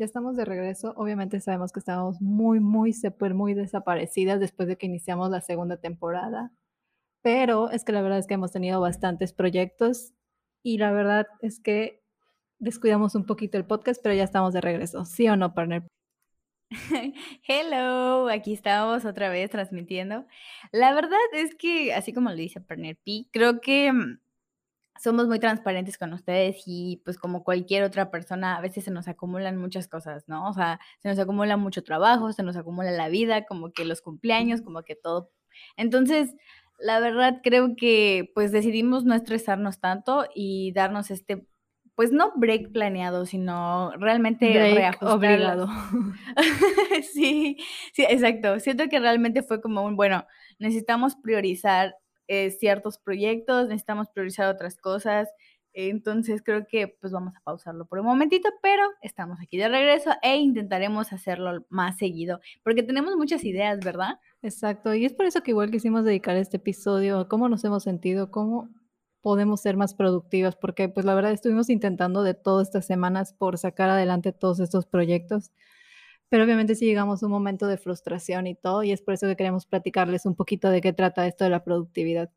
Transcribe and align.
Ya 0.00 0.06
estamos 0.06 0.34
de 0.34 0.46
regreso. 0.46 0.94
Obviamente 0.96 1.40
sabemos 1.40 1.72
que 1.72 1.78
estábamos 1.78 2.22
muy, 2.22 2.58
muy, 2.58 2.94
súper, 2.94 3.34
muy 3.34 3.52
desaparecidas 3.52 4.40
después 4.40 4.66
de 4.66 4.78
que 4.78 4.86
iniciamos 4.86 5.28
la 5.28 5.42
segunda 5.42 5.76
temporada. 5.76 6.50
Pero 7.20 7.70
es 7.70 7.84
que 7.84 7.92
la 7.92 8.00
verdad 8.00 8.18
es 8.18 8.26
que 8.26 8.32
hemos 8.32 8.50
tenido 8.50 8.80
bastantes 8.80 9.34
proyectos 9.34 10.14
y 10.62 10.78
la 10.78 10.90
verdad 10.90 11.26
es 11.42 11.60
que 11.60 12.02
descuidamos 12.58 13.14
un 13.14 13.26
poquito 13.26 13.58
el 13.58 13.66
podcast, 13.66 14.00
pero 14.02 14.14
ya 14.14 14.24
estamos 14.24 14.54
de 14.54 14.62
regreso. 14.62 15.04
¿Sí 15.04 15.28
o 15.28 15.36
no, 15.36 15.52
partner? 15.52 15.86
Hello, 17.46 18.30
aquí 18.30 18.54
estamos 18.54 19.04
otra 19.04 19.28
vez 19.28 19.50
transmitiendo. 19.50 20.24
La 20.72 20.94
verdad 20.94 21.18
es 21.34 21.54
que, 21.54 21.92
así 21.92 22.14
como 22.14 22.30
lo 22.30 22.36
dice 22.36 22.62
Partner 22.62 22.96
P, 23.04 23.26
creo 23.30 23.60
que 23.60 23.92
mm, 23.92 24.18
somos 25.00 25.26
muy 25.28 25.38
transparentes 25.38 25.96
con 25.96 26.12
ustedes 26.12 26.62
y 26.66 27.00
pues 27.06 27.16
como 27.16 27.42
cualquier 27.42 27.84
otra 27.84 28.10
persona, 28.10 28.58
a 28.58 28.60
veces 28.60 28.84
se 28.84 28.90
nos 28.90 29.08
acumulan 29.08 29.56
muchas 29.56 29.88
cosas, 29.88 30.28
¿no? 30.28 30.46
O 30.46 30.52
sea, 30.52 30.78
se 30.98 31.08
nos 31.08 31.18
acumula 31.18 31.56
mucho 31.56 31.82
trabajo, 31.82 32.32
se 32.32 32.42
nos 32.42 32.56
acumula 32.56 32.90
la 32.90 33.08
vida, 33.08 33.46
como 33.46 33.72
que 33.72 33.86
los 33.86 34.02
cumpleaños, 34.02 34.60
como 34.60 34.82
que 34.82 34.96
todo. 34.96 35.30
Entonces, 35.78 36.34
la 36.78 37.00
verdad 37.00 37.40
creo 37.42 37.76
que 37.76 38.30
pues 38.34 38.52
decidimos 38.52 39.04
no 39.06 39.14
estresarnos 39.14 39.80
tanto 39.80 40.26
y 40.34 40.72
darnos 40.72 41.10
este, 41.10 41.46
pues 41.94 42.12
no 42.12 42.32
break 42.36 42.70
planeado, 42.70 43.24
sino 43.24 43.92
realmente 43.96 44.50
break 44.50 45.02
obligado. 45.02 45.66
sí, 47.14 47.56
sí, 47.94 48.04
exacto. 48.06 48.60
Siento 48.60 48.86
que 48.90 49.00
realmente 49.00 49.42
fue 49.42 49.62
como 49.62 49.82
un, 49.82 49.96
bueno, 49.96 50.26
necesitamos 50.58 51.16
priorizar 51.16 51.94
eh, 52.32 52.52
ciertos 52.52 52.96
proyectos, 52.96 53.66
necesitamos 53.66 54.08
priorizar 54.08 54.46
otras 54.46 54.76
cosas. 54.76 55.28
Entonces 55.72 56.42
creo 56.44 56.64
que 56.68 56.86
pues 57.00 57.12
vamos 57.12 57.34
a 57.36 57.40
pausarlo 57.40 57.86
por 57.86 57.98
un 57.98 58.06
momentito, 58.06 58.48
pero 58.62 58.84
estamos 59.02 59.40
aquí 59.40 59.58
de 59.58 59.68
regreso 59.68 60.10
e 60.22 60.36
intentaremos 60.36 61.12
hacerlo 61.12 61.66
más 61.70 61.98
seguido, 61.98 62.40
porque 62.62 62.84
tenemos 62.84 63.16
muchas 63.16 63.42
ideas, 63.42 63.80
¿verdad? 63.80 64.20
Exacto, 64.42 64.94
y 64.94 65.04
es 65.04 65.12
por 65.12 65.26
eso 65.26 65.42
que 65.42 65.50
igual 65.50 65.72
quisimos 65.72 66.04
dedicar 66.04 66.36
este 66.36 66.58
episodio 66.58 67.18
a 67.18 67.28
cómo 67.28 67.48
nos 67.48 67.64
hemos 67.64 67.82
sentido, 67.82 68.30
cómo 68.30 68.68
podemos 69.22 69.60
ser 69.60 69.76
más 69.76 69.94
productivas, 69.94 70.54
porque 70.54 70.88
pues 70.88 71.04
la 71.04 71.14
verdad 71.14 71.32
estuvimos 71.32 71.68
intentando 71.68 72.22
de 72.22 72.34
todas 72.34 72.68
estas 72.68 72.86
semanas 72.86 73.32
por 73.32 73.58
sacar 73.58 73.90
adelante 73.90 74.32
todos 74.32 74.60
estos 74.60 74.86
proyectos, 74.86 75.50
pero 76.30 76.44
obviamente 76.44 76.74
sí 76.74 76.86
llegamos 76.86 77.22
a 77.22 77.26
un 77.26 77.32
momento 77.32 77.66
de 77.66 77.78
frustración 77.78 78.46
y 78.46 78.54
todo, 78.54 78.82
y 78.84 78.92
es 78.92 79.02
por 79.02 79.14
eso 79.14 79.26
que 79.28 79.36
queremos 79.36 79.66
platicarles 79.66 80.26
un 80.26 80.36
poquito 80.36 80.70
de 80.70 80.80
qué 80.80 80.92
trata 80.94 81.26
esto 81.26 81.44
de 81.44 81.50
la 81.50 81.64
productividad. 81.64 82.30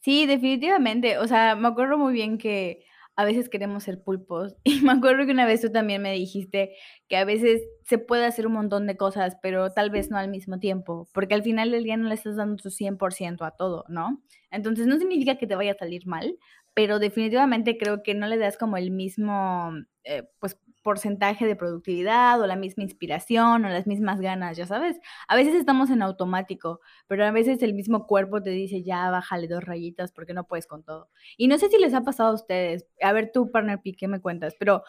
Sí, 0.00 0.26
definitivamente, 0.26 1.18
o 1.18 1.26
sea, 1.28 1.54
me 1.56 1.68
acuerdo 1.68 1.96
muy 1.98 2.12
bien 2.12 2.38
que 2.38 2.84
a 3.16 3.24
veces 3.24 3.48
queremos 3.48 3.84
ser 3.84 4.02
pulpos. 4.02 4.56
Y 4.64 4.80
me 4.82 4.92
acuerdo 4.92 5.26
que 5.26 5.32
una 5.32 5.46
vez 5.46 5.60
tú 5.60 5.70
también 5.70 6.02
me 6.02 6.12
dijiste 6.12 6.74
que 7.08 7.16
a 7.16 7.24
veces 7.24 7.62
se 7.84 7.98
puede 7.98 8.24
hacer 8.26 8.46
un 8.46 8.54
montón 8.54 8.86
de 8.86 8.96
cosas, 8.96 9.36
pero 9.42 9.70
tal 9.72 9.90
vez 9.90 10.10
no 10.10 10.18
al 10.18 10.28
mismo 10.30 10.58
tiempo, 10.58 11.08
porque 11.12 11.34
al 11.34 11.42
final 11.42 11.70
del 11.70 11.84
día 11.84 11.96
no 11.96 12.08
le 12.08 12.14
estás 12.14 12.36
dando 12.36 12.56
tu 12.56 12.70
100% 12.70 13.44
a 13.44 13.52
todo, 13.52 13.84
¿no? 13.88 14.22
Entonces 14.50 14.86
no 14.86 14.98
significa 14.98 15.36
que 15.38 15.46
te 15.46 15.56
vaya 15.56 15.72
a 15.72 15.78
salir 15.78 16.06
mal, 16.06 16.38
pero 16.74 16.98
definitivamente 16.98 17.76
creo 17.78 18.02
que 18.02 18.14
no 18.14 18.26
le 18.26 18.38
das 18.38 18.56
como 18.56 18.76
el 18.76 18.90
mismo, 18.90 19.72
eh, 20.04 20.24
pues 20.40 20.58
porcentaje 20.82 21.46
de 21.46 21.56
productividad 21.56 22.40
o 22.40 22.46
la 22.46 22.56
misma 22.56 22.82
inspiración 22.82 23.64
o 23.64 23.68
las 23.68 23.86
mismas 23.86 24.20
ganas, 24.20 24.56
ya 24.56 24.66
sabes. 24.66 25.00
A 25.28 25.36
veces 25.36 25.54
estamos 25.54 25.90
en 25.90 26.02
automático, 26.02 26.80
pero 27.06 27.24
a 27.24 27.30
veces 27.30 27.62
el 27.62 27.74
mismo 27.74 28.06
cuerpo 28.06 28.42
te 28.42 28.50
dice, 28.50 28.82
ya 28.82 29.10
bájale 29.10 29.48
dos 29.48 29.64
rayitas 29.64 30.12
porque 30.12 30.34
no 30.34 30.46
puedes 30.46 30.66
con 30.66 30.82
todo. 30.82 31.08
Y 31.36 31.48
no 31.48 31.58
sé 31.58 31.68
si 31.68 31.78
les 31.78 31.94
ha 31.94 32.02
pasado 32.02 32.30
a 32.30 32.34
ustedes, 32.34 32.86
a 33.00 33.12
ver 33.12 33.30
tú, 33.32 33.50
partner 33.50 33.80
P, 33.82 33.94
¿qué 33.94 34.08
me 34.08 34.20
cuentas? 34.20 34.54
Pero 34.58 34.82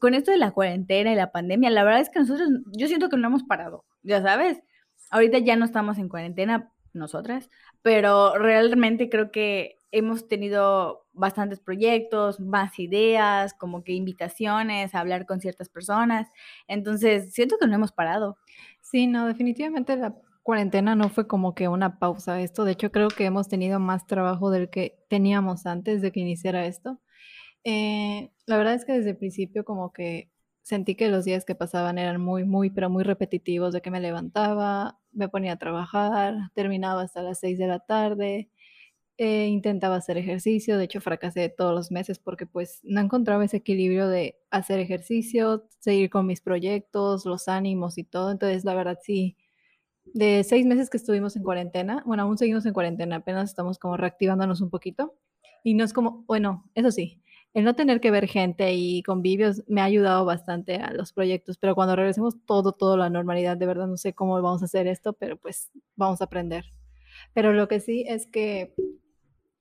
con 0.00 0.14
esto 0.14 0.30
de 0.30 0.38
la 0.38 0.50
cuarentena 0.52 1.12
y 1.12 1.16
la 1.16 1.32
pandemia, 1.32 1.70
la 1.70 1.84
verdad 1.84 2.00
es 2.00 2.10
que 2.10 2.20
nosotros, 2.20 2.48
yo 2.76 2.88
siento 2.88 3.08
que 3.08 3.16
no 3.16 3.28
hemos 3.28 3.44
parado, 3.44 3.84
ya 4.02 4.22
sabes. 4.22 4.60
Ahorita 5.10 5.38
ya 5.38 5.56
no 5.56 5.64
estamos 5.64 5.98
en 5.98 6.08
cuarentena, 6.08 6.72
nosotras, 6.92 7.50
pero 7.82 8.36
realmente 8.38 9.08
creo 9.08 9.30
que 9.30 9.77
hemos 9.90 10.28
tenido 10.28 11.06
bastantes 11.12 11.60
proyectos, 11.60 12.40
más 12.40 12.78
ideas, 12.78 13.54
como 13.54 13.82
que 13.84 13.92
invitaciones 13.92 14.94
a 14.94 15.00
hablar 15.00 15.26
con 15.26 15.40
ciertas 15.40 15.68
personas. 15.68 16.28
Entonces, 16.66 17.32
siento 17.32 17.56
que 17.58 17.66
no 17.66 17.74
hemos 17.74 17.92
parado. 17.92 18.38
Sí, 18.80 19.06
no, 19.06 19.26
definitivamente 19.26 19.96
la 19.96 20.14
cuarentena 20.42 20.94
no 20.94 21.08
fue 21.10 21.26
como 21.26 21.54
que 21.54 21.68
una 21.68 21.98
pausa 21.98 22.40
esto. 22.40 22.64
De 22.64 22.72
hecho, 22.72 22.90
creo 22.90 23.08
que 23.08 23.26
hemos 23.26 23.48
tenido 23.48 23.80
más 23.80 24.06
trabajo 24.06 24.50
del 24.50 24.70
que 24.70 24.98
teníamos 25.08 25.66
antes 25.66 26.02
de 26.02 26.12
que 26.12 26.20
iniciara 26.20 26.66
esto. 26.66 27.00
Eh, 27.64 28.30
la 28.46 28.56
verdad 28.56 28.74
es 28.74 28.84
que 28.84 28.92
desde 28.92 29.10
el 29.10 29.16
principio 29.18 29.64
como 29.64 29.92
que 29.92 30.30
sentí 30.62 30.94
que 30.94 31.08
los 31.08 31.24
días 31.24 31.44
que 31.44 31.54
pasaban 31.54 31.98
eran 31.98 32.20
muy, 32.20 32.44
muy, 32.44 32.70
pero 32.70 32.90
muy 32.90 33.02
repetitivos, 33.04 33.72
de 33.72 33.80
que 33.82 33.90
me 33.90 34.00
levantaba, 34.00 34.98
me 35.12 35.28
ponía 35.28 35.52
a 35.54 35.56
trabajar, 35.58 36.34
terminaba 36.54 37.02
hasta 37.02 37.22
las 37.22 37.40
6 37.40 37.58
de 37.58 37.66
la 37.66 37.80
tarde, 37.80 38.50
eh, 39.18 39.48
intentaba 39.48 39.96
hacer 39.96 40.16
ejercicio, 40.16 40.78
de 40.78 40.84
hecho 40.84 41.00
fracasé 41.00 41.48
todos 41.48 41.74
los 41.74 41.90
meses 41.90 42.20
porque 42.20 42.46
pues 42.46 42.80
no 42.84 43.00
encontraba 43.00 43.44
ese 43.44 43.58
equilibrio 43.58 44.08
de 44.08 44.38
hacer 44.50 44.78
ejercicio, 44.78 45.66
seguir 45.80 46.08
con 46.08 46.24
mis 46.26 46.40
proyectos, 46.40 47.26
los 47.26 47.48
ánimos 47.48 47.98
y 47.98 48.04
todo, 48.04 48.30
entonces 48.30 48.64
la 48.64 48.74
verdad 48.74 48.98
sí, 49.02 49.36
de 50.04 50.44
seis 50.44 50.64
meses 50.66 50.88
que 50.88 50.98
estuvimos 50.98 51.34
en 51.36 51.42
cuarentena, 51.42 52.02
bueno, 52.06 52.22
aún 52.22 52.38
seguimos 52.38 52.64
en 52.66 52.72
cuarentena, 52.72 53.16
apenas 53.16 53.50
estamos 53.50 53.78
como 53.78 53.96
reactivándonos 53.96 54.60
un 54.60 54.70
poquito 54.70 55.16
y 55.64 55.74
no 55.74 55.84
es 55.84 55.92
como, 55.92 56.24
bueno, 56.28 56.64
eso 56.76 56.92
sí, 56.92 57.20
el 57.54 57.64
no 57.64 57.74
tener 57.74 58.00
que 58.00 58.12
ver 58.12 58.28
gente 58.28 58.72
y 58.74 59.02
convivios 59.02 59.64
me 59.66 59.80
ha 59.80 59.84
ayudado 59.84 60.24
bastante 60.24 60.76
a 60.76 60.92
los 60.92 61.12
proyectos, 61.12 61.58
pero 61.58 61.74
cuando 61.74 61.96
regresemos 61.96 62.36
todo, 62.46 62.70
todo 62.70 62.96
la 62.96 63.10
normalidad, 63.10 63.56
de 63.56 63.66
verdad 63.66 63.88
no 63.88 63.96
sé 63.96 64.12
cómo 64.12 64.40
vamos 64.40 64.62
a 64.62 64.66
hacer 64.66 64.86
esto, 64.86 65.12
pero 65.14 65.36
pues 65.36 65.72
vamos 65.96 66.20
a 66.20 66.24
aprender. 66.24 66.66
Pero 67.34 67.52
lo 67.52 67.66
que 67.66 67.80
sí 67.80 68.04
es 68.06 68.26
que 68.26 68.74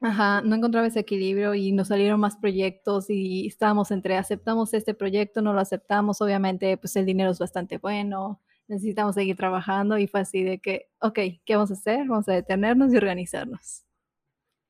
Ajá, 0.02 0.42
no 0.44 0.56
encontraba 0.56 0.86
ese 0.86 1.00
equilibrio 1.00 1.56
y 1.56 1.72
nos 1.72 1.88
salieron 1.88 2.20
más 2.20 2.36
proyectos 2.38 3.10
y 3.10 3.48
estábamos 3.48 3.90
entre 3.90 4.16
aceptamos 4.16 4.76
este 4.76 4.94
proyecto, 4.94 5.42
no 5.42 5.54
lo 5.54 5.60
aceptamos, 5.60 6.22
obviamente 6.22 6.78
pues 6.78 6.96
el 6.98 7.06
dinero 7.08 7.32
es 7.32 7.40
bastante 7.40 7.80
bueno, 7.80 8.40
necesitamos 8.68 9.16
seguir 9.16 9.36
trabajando 9.36 9.98
y 9.98 10.06
fue 10.06 10.20
así 10.20 10.44
de 10.44 10.60
que, 10.60 10.88
ok, 11.02 11.18
¿qué 11.44 11.56
vamos 11.56 11.72
a 11.72 11.74
hacer? 11.74 12.06
Vamos 12.08 12.30
a 12.30 12.34
detenernos 12.34 12.94
y 12.94 12.98
organizarnos. 12.98 13.86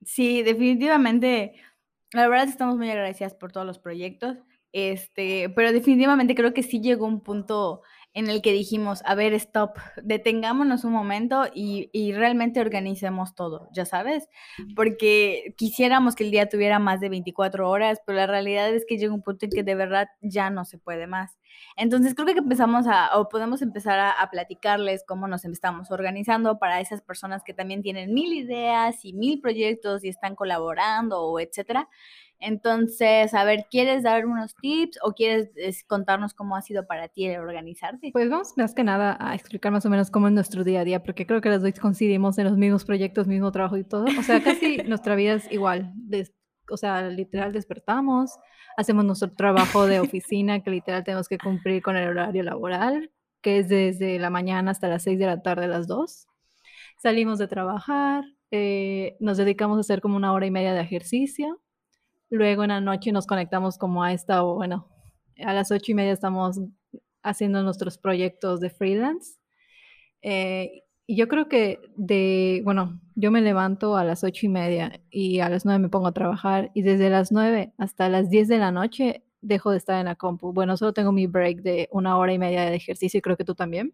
Sí, 0.06 0.44
definitivamente, 0.44 1.56
la 2.14 2.28
verdad 2.30 2.48
estamos 2.50 2.78
muy 2.78 2.90
agradecidas 2.90 3.36
por 3.36 3.52
todos 3.52 3.68
los 3.68 3.80
proyectos, 3.80 4.38
este, 4.74 5.50
pero 5.50 5.72
definitivamente 5.74 6.36
creo 6.36 6.54
que 6.54 6.64
sí 6.64 6.82
llegó 6.82 7.06
un 7.08 7.22
punto 7.22 7.82
en 8.18 8.32
el 8.32 8.42
que 8.42 8.52
dijimos, 8.52 9.04
a 9.06 9.14
ver, 9.14 9.34
stop, 9.36 9.78
detengámonos 10.02 10.84
un 10.84 10.92
momento 10.92 11.46
y, 11.54 11.92
y, 11.94 12.14
realmente 12.14 12.60
organicemos 12.60 13.36
todo, 13.36 13.70
ya 13.72 13.86
sabes, 13.86 14.28
porque 14.76 15.54
quisiéramos 15.56 16.16
que 16.16 16.24
el 16.24 16.32
día 16.32 16.50
tuviera 16.50 16.80
más 16.80 17.00
de 17.00 17.10
24 17.10 17.70
horas, 17.70 18.02
pero 18.08 18.18
la 18.18 18.26
realidad 18.26 18.74
es 18.74 18.86
que 18.88 18.98
llega 18.98 19.14
un 19.14 19.22
punto 19.22 19.46
en 19.46 19.52
que 19.52 19.62
de 19.62 19.76
verdad 19.76 20.08
ya 20.22 20.50
no 20.50 20.66
se 20.66 20.80
puede 20.80 21.06
más. 21.06 21.38
Entonces 21.76 22.16
creo 22.16 22.26
que 22.26 22.40
empezamos 22.40 22.88
a, 22.88 23.16
o 23.20 23.30
podemos 23.30 23.62
empezar 23.62 24.00
a, 24.00 24.10
a 24.10 24.32
platicarles 24.32 25.04
cómo 25.08 25.28
nos 25.28 25.46
estamos 25.46 25.92
organizando 25.92 26.58
para 26.58 26.82
esas 26.82 27.04
personas 27.04 27.44
que 27.44 27.54
también 27.54 27.84
tienen 27.84 28.16
mil 28.16 28.34
ideas 28.34 29.06
y 29.06 29.14
mil 29.14 29.42
proyectos 29.42 30.04
y 30.04 30.10
están 30.10 30.36
colaborando 30.36 31.22
o 31.22 31.40
etcétera. 31.40 31.88
Entonces, 32.40 33.34
a 33.34 33.44
ver, 33.44 33.66
¿quieres 33.70 34.04
dar 34.04 34.26
unos 34.26 34.56
tips 34.56 35.00
o 35.02 35.14
quieres 35.14 35.50
contarnos 35.88 36.34
cómo 36.34 36.56
ha 36.56 36.62
sido 36.62 36.86
para 36.86 37.08
ti 37.08 37.30
organizarte? 37.36 38.12
Pues 38.14 38.30
vamos 38.30 38.54
más 38.58 38.76
que 38.76 38.84
nada 38.84 39.18
a 39.20 39.34
explicar 39.34 39.72
más 39.72 39.86
o 39.86 39.90
menos 39.90 40.12
cómo 40.12 40.28
es 40.28 40.34
nuestro 40.34 40.64
día 40.64 40.82
a 40.82 40.84
día, 40.84 41.04
porque 41.04 41.26
creo 41.26 41.42
que 41.42 41.50
las 41.50 41.64
dos 41.64 41.74
coincidimos 41.80 42.38
en 42.38 42.46
los 42.46 42.58
mismos 42.58 42.86
proyectos, 42.86 43.28
mismo 43.28 43.52
trabajo 43.52 43.78
y 43.78 43.84
todo. 43.84 44.06
O 44.06 44.24
sea, 44.24 44.44
casi 44.44 44.78
nuestra 44.88 45.16
vida 45.16 45.34
es 45.34 45.52
igual. 45.52 45.94
o 46.70 46.78
sea, 46.78 47.10
literal 47.10 47.54
despertamos, 47.54 48.38
hacemos 48.78 49.04
nuestro 49.04 49.34
trabajo 49.34 49.88
de 49.88 50.00
oficina, 50.00 50.62
que 50.62 50.70
literal 50.70 51.04
tenemos 51.04 51.28
que 51.28 51.40
cumplir 51.40 51.82
con 51.82 51.96
el 51.98 52.08
horario 52.08 52.44
laboral, 52.44 53.12
que 53.42 53.60
es 53.60 53.70
desde 53.70 54.20
la 54.20 54.30
mañana 54.30 54.72
hasta 54.72 54.88
las 54.88 55.04
6 55.04 55.18
de 55.18 55.26
la 55.26 55.42
tarde, 55.42 55.68
las 55.68 55.88
2. 55.88 56.28
Salimos 57.02 57.40
de 57.40 57.48
trabajar, 57.48 58.26
eh, 58.52 59.18
nos 59.20 59.38
dedicamos 59.38 59.78
a 59.78 59.82
hacer 59.82 60.02
como 60.02 60.18
una 60.18 60.34
hora 60.34 60.46
y 60.46 60.52
media 60.52 60.74
de 60.74 60.82
ejercicio 60.82 61.62
Luego 62.30 62.64
en 62.64 62.70
la 62.70 62.82
noche 62.82 63.12
nos 63.12 63.26
conectamos 63.26 63.78
como 63.78 64.04
a 64.04 64.14
esta, 64.14 64.42
bueno, 64.42 64.88
a 65.44 65.54
las 65.54 65.72
ocho 65.72 65.92
y 65.92 65.96
media 65.96 66.12
estamos 66.12 66.60
haciendo 67.24 67.64
nuestros 67.64 67.98
proyectos 67.98 68.60
de 68.60 68.70
freelance. 68.70 69.38
Eh, 70.22 70.84
y 71.06 71.16
yo 71.16 71.28
creo 71.30 71.48
que 71.48 71.80
de, 71.96 72.62
bueno, 72.66 73.00
yo 73.16 73.32
me 73.32 73.42
levanto 73.42 73.96
a 73.96 74.04
las 74.04 74.24
ocho 74.24 74.46
y 74.46 74.50
media 74.50 75.00
y 75.10 75.40
a 75.40 75.50
las 75.50 75.64
nueve 75.64 75.80
me 75.80 75.90
pongo 75.90 76.08
a 76.08 76.14
trabajar 76.14 76.70
y 76.74 76.82
desde 76.82 77.10
las 77.10 77.32
nueve 77.32 77.74
hasta 77.78 78.10
las 78.10 78.30
diez 78.30 78.50
de 78.50 78.58
la 78.58 78.72
noche 78.72 79.24
dejo 79.40 79.72
de 79.72 79.78
estar 79.78 80.00
en 80.00 80.06
la 80.08 80.16
compu. 80.16 80.52
Bueno, 80.52 80.76
solo 80.76 80.94
tengo 80.94 81.14
mi 81.14 81.28
break 81.28 81.62
de 81.62 81.88
una 81.92 82.18
hora 82.18 82.34
y 82.34 82.40
media 82.40 82.66
de 82.66 82.76
ejercicio 82.76 83.20
y 83.20 83.22
creo 83.22 83.38
que 83.38 83.46
tú 83.46 83.56
también. 83.56 83.94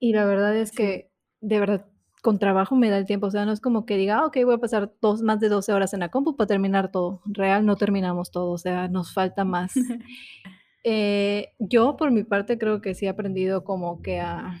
Y 0.00 0.12
la 0.12 0.24
verdad 0.24 0.56
es 0.56 0.72
que, 0.72 1.10
de 1.40 1.60
verdad, 1.60 1.86
con 2.24 2.38
trabajo 2.38 2.74
me 2.74 2.90
da 2.90 2.98
el 2.98 3.06
tiempo. 3.06 3.26
O 3.26 3.30
sea, 3.30 3.44
no 3.44 3.52
es 3.52 3.60
como 3.60 3.84
que 3.86 3.96
diga, 3.96 4.20
ah, 4.20 4.26
ok, 4.26 4.38
voy 4.44 4.54
a 4.54 4.58
pasar 4.58 4.92
dos, 5.00 5.22
más 5.22 5.40
de 5.40 5.50
12 5.50 5.72
horas 5.72 5.92
en 5.92 6.00
la 6.00 6.08
compu 6.08 6.36
para 6.36 6.48
terminar 6.48 6.90
todo. 6.90 7.20
Real, 7.26 7.66
no 7.66 7.76
terminamos 7.76 8.30
todo. 8.30 8.50
O 8.52 8.58
sea, 8.58 8.88
nos 8.88 9.12
falta 9.12 9.44
más. 9.44 9.74
Eh, 10.86 11.54
yo, 11.58 11.96
por 11.96 12.10
mi 12.10 12.24
parte, 12.24 12.58
creo 12.58 12.82
que 12.82 12.94
sí 12.94 13.06
he 13.06 13.08
aprendido 13.08 13.64
como 13.64 14.02
que 14.02 14.20
a 14.20 14.58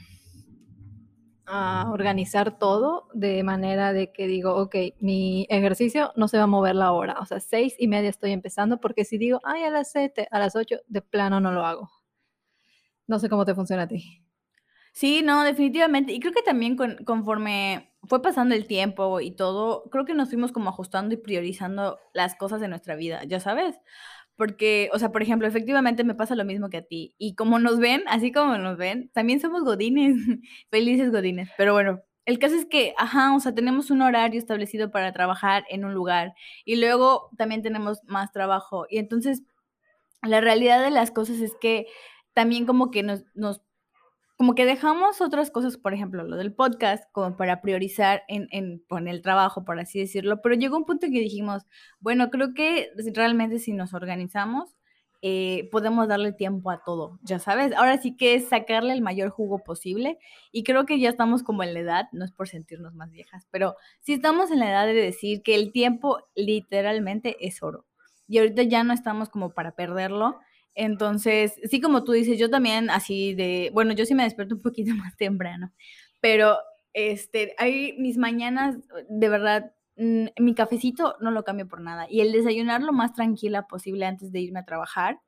a 1.46 1.90
organizar 1.92 2.58
todo 2.58 3.08
de 3.12 3.42
manera 3.42 3.92
de 3.92 4.12
que 4.12 4.26
digo, 4.26 4.54
ok, 4.56 4.76
mi 5.00 5.46
ejercicio 5.50 6.12
no 6.16 6.28
se 6.28 6.38
va 6.38 6.44
a 6.44 6.46
mover 6.46 6.74
la 6.74 6.92
hora, 6.92 7.18
o 7.20 7.26
sea, 7.26 7.40
seis 7.40 7.74
y 7.78 7.88
media 7.88 8.10
estoy 8.10 8.32
empezando, 8.32 8.80
porque 8.80 9.04
si 9.04 9.18
digo, 9.18 9.40
ay, 9.44 9.62
a 9.64 9.70
las 9.70 9.92
siete, 9.92 10.26
a 10.30 10.38
las 10.38 10.56
ocho, 10.56 10.76
de 10.86 11.02
plano 11.02 11.40
no 11.40 11.52
lo 11.52 11.64
hago. 11.66 11.90
No 13.06 13.18
sé 13.18 13.28
cómo 13.28 13.44
te 13.44 13.54
funciona 13.54 13.82
a 13.82 13.88
ti. 13.88 14.23
Sí, 14.96 15.22
no, 15.22 15.42
definitivamente. 15.42 16.12
Y 16.12 16.20
creo 16.20 16.32
que 16.32 16.42
también 16.42 16.76
conforme 17.04 17.92
fue 18.04 18.22
pasando 18.22 18.54
el 18.54 18.66
tiempo 18.68 19.20
y 19.20 19.32
todo, 19.32 19.90
creo 19.90 20.04
que 20.04 20.14
nos 20.14 20.28
fuimos 20.28 20.52
como 20.52 20.68
ajustando 20.70 21.14
y 21.14 21.16
priorizando 21.18 21.98
las 22.12 22.36
cosas 22.36 22.60
de 22.60 22.68
nuestra 22.68 22.94
vida, 22.94 23.24
ya 23.24 23.40
sabes. 23.40 23.76
Porque, 24.36 24.90
o 24.92 24.98
sea, 25.00 25.10
por 25.12 25.22
ejemplo, 25.22 25.48
efectivamente 25.48 26.04
me 26.04 26.14
pasa 26.14 26.36
lo 26.36 26.44
mismo 26.44 26.70
que 26.70 26.76
a 26.78 26.82
ti. 26.86 27.14
Y 27.18 27.34
como 27.34 27.58
nos 27.58 27.78
ven, 27.78 28.04
así 28.08 28.30
como 28.32 28.56
nos 28.58 28.76
ven, 28.78 29.10
también 29.14 29.40
somos 29.40 29.64
godines, 29.64 30.16
felices 30.70 31.10
godines. 31.10 31.50
Pero 31.56 31.72
bueno, 31.72 32.00
el 32.24 32.38
caso 32.38 32.54
es 32.56 32.66
que, 32.66 32.94
ajá, 32.96 33.34
o 33.34 33.40
sea, 33.40 33.52
tenemos 33.54 33.90
un 33.90 34.00
horario 34.02 34.38
establecido 34.38 34.90
para 34.92 35.12
trabajar 35.12 35.64
en 35.70 35.84
un 35.84 35.92
lugar 35.94 36.34
y 36.64 36.76
luego 36.76 37.30
también 37.36 37.62
tenemos 37.62 38.00
más 38.06 38.30
trabajo. 38.32 38.86
Y 38.88 38.98
entonces, 38.98 39.42
la 40.22 40.40
realidad 40.40 40.82
de 40.82 40.90
las 40.90 41.10
cosas 41.10 41.40
es 41.40 41.52
que 41.60 41.86
también 42.34 42.66
como 42.66 42.90
que 42.90 43.02
nos, 43.02 43.24
nos 43.34 43.60
como 44.44 44.54
que 44.54 44.66
dejamos 44.66 45.22
otras 45.22 45.50
cosas, 45.50 45.78
por 45.78 45.94
ejemplo, 45.94 46.22
lo 46.22 46.36
del 46.36 46.52
podcast, 46.52 47.10
como 47.12 47.34
para 47.34 47.62
priorizar 47.62 48.24
en, 48.28 48.46
en, 48.50 49.08
el 49.08 49.22
trabajo, 49.22 49.64
por 49.64 49.80
así 49.80 49.98
decirlo, 49.98 50.42
pero 50.42 50.54
llegó 50.54 50.76
un 50.76 50.84
punto 50.84 51.06
en 51.06 51.14
que 51.14 51.20
dijimos, 51.20 51.62
bueno, 51.98 52.28
creo 52.28 52.52
que 52.52 52.90
realmente 53.14 53.58
si 53.58 53.72
nos 53.72 53.94
organizamos, 53.94 54.76
eh, 55.22 55.70
podemos 55.72 56.08
darle 56.08 56.32
tiempo 56.32 56.70
a 56.70 56.82
todo, 56.84 57.18
ya 57.22 57.38
sabes, 57.38 57.72
ahora 57.72 57.96
sí 57.96 58.18
que 58.18 58.34
es 58.34 58.46
sacarle 58.46 58.92
el 58.92 59.00
mayor 59.00 59.30
jugo 59.30 59.60
posible 59.64 60.18
y 60.52 60.62
creo 60.62 60.84
que 60.84 61.00
ya 61.00 61.08
estamos 61.08 61.42
como 61.42 61.62
en 61.62 61.72
la 61.72 61.80
edad, 61.80 62.08
no 62.12 62.26
es 62.26 62.30
por 62.30 62.46
sentirnos 62.46 62.94
más 62.94 63.10
viejas, 63.10 63.48
pero 63.50 63.76
sí 64.00 64.12
estamos 64.12 64.50
en 64.50 64.58
la 64.58 64.68
edad 64.68 64.84
de 64.84 64.92
decir 64.92 65.42
que 65.42 65.54
el 65.54 65.72
tiempo 65.72 66.18
literalmente 66.34 67.38
es 67.40 67.62
oro. 67.62 67.86
Y 68.28 68.36
ahorita 68.40 68.64
ya 68.64 68.84
no 68.84 68.92
estamos 68.92 69.30
como 69.30 69.54
para 69.54 69.74
perderlo 69.74 70.38
entonces, 70.74 71.54
sí, 71.70 71.80
como 71.80 72.04
tú 72.04 72.12
dices, 72.12 72.38
yo 72.38 72.50
también 72.50 72.90
así 72.90 73.34
de, 73.34 73.70
bueno, 73.72 73.92
yo 73.92 74.06
sí 74.06 74.14
me 74.14 74.24
despierto 74.24 74.56
un 74.56 74.62
poquito 74.62 74.94
más 74.96 75.16
temprano, 75.16 75.72
pero 76.20 76.58
este, 76.92 77.54
hay 77.58 77.94
mis 77.98 78.16
mañanas, 78.16 78.76
de 79.08 79.28
verdad, 79.28 79.72
mi 79.96 80.54
cafecito 80.54 81.16
no 81.20 81.30
lo 81.30 81.44
cambio 81.44 81.68
por 81.68 81.80
nada. 81.80 82.06
Y 82.10 82.20
el 82.20 82.32
desayunar 82.32 82.82
lo 82.82 82.92
más 82.92 83.12
tranquila 83.12 83.66
posible 83.66 84.06
antes 84.06 84.32
de 84.32 84.40
irme 84.40 84.60
a 84.60 84.64
trabajar 84.64 85.20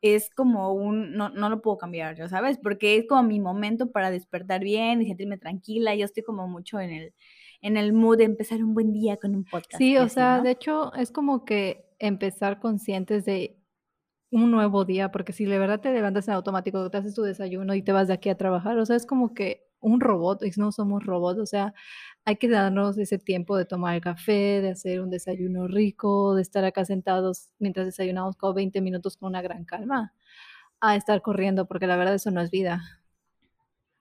es 0.00 0.30
como 0.30 0.72
un, 0.72 1.12
no, 1.12 1.28
no 1.28 1.50
lo 1.50 1.60
puedo 1.60 1.76
cambiar, 1.76 2.16
ya 2.16 2.28
sabes, 2.28 2.58
porque 2.58 2.96
es 2.96 3.06
como 3.08 3.24
mi 3.24 3.40
momento 3.40 3.90
para 3.90 4.10
despertar 4.10 4.62
bien 4.62 5.02
y 5.02 5.06
sentirme 5.06 5.38
tranquila. 5.38 5.94
Yo 5.94 6.04
estoy 6.04 6.22
como 6.22 6.46
mucho 6.46 6.80
en 6.80 6.90
el, 6.90 7.14
en 7.60 7.76
el 7.76 7.92
mood 7.92 8.18
de 8.18 8.24
empezar 8.24 8.62
un 8.62 8.74
buen 8.74 8.92
día 8.92 9.16
con 9.16 9.34
un 9.34 9.44
podcast. 9.44 9.78
Sí, 9.78 9.96
o 9.96 10.08
sea, 10.08 10.40
de 10.40 10.52
hecho, 10.52 10.92
es 10.94 11.10
como 11.10 11.44
que 11.44 11.84
empezar 11.98 12.60
conscientes 12.60 13.24
de 13.24 13.58
un 14.30 14.50
nuevo 14.50 14.84
día, 14.84 15.10
porque 15.10 15.32
si 15.32 15.44
de 15.46 15.58
verdad 15.58 15.80
te 15.80 15.92
levantas 15.92 16.28
en 16.28 16.34
automático, 16.34 16.90
te 16.90 16.98
haces 16.98 17.14
tu 17.14 17.22
desayuno 17.22 17.74
y 17.74 17.82
te 17.82 17.92
vas 17.92 18.08
de 18.08 18.14
aquí 18.14 18.28
a 18.28 18.36
trabajar, 18.36 18.78
o 18.78 18.86
sea, 18.86 18.96
es 18.96 19.06
como 19.06 19.34
que 19.34 19.66
un 19.80 20.00
robot, 20.00 20.42
y 20.44 20.50
no 20.58 20.72
somos 20.72 21.04
robots, 21.06 21.38
o 21.40 21.46
sea, 21.46 21.74
hay 22.24 22.36
que 22.36 22.48
darnos 22.48 22.98
ese 22.98 23.18
tiempo 23.18 23.56
de 23.56 23.64
tomar 23.64 23.94
el 23.94 24.00
café, 24.02 24.60
de 24.60 24.70
hacer 24.70 25.00
un 25.00 25.10
desayuno 25.10 25.68
rico, 25.68 26.34
de 26.34 26.42
estar 26.42 26.64
acá 26.64 26.84
sentados 26.84 27.50
mientras 27.58 27.86
desayunamos 27.86 28.36
como 28.36 28.54
20 28.54 28.80
minutos 28.80 29.16
con 29.16 29.28
una 29.30 29.42
gran 29.42 29.64
calma, 29.64 30.12
a 30.80 30.96
estar 30.96 31.22
corriendo, 31.22 31.66
porque 31.66 31.86
la 31.86 31.96
verdad 31.96 32.14
eso 32.14 32.30
no 32.30 32.40
es 32.42 32.50
vida. 32.50 32.82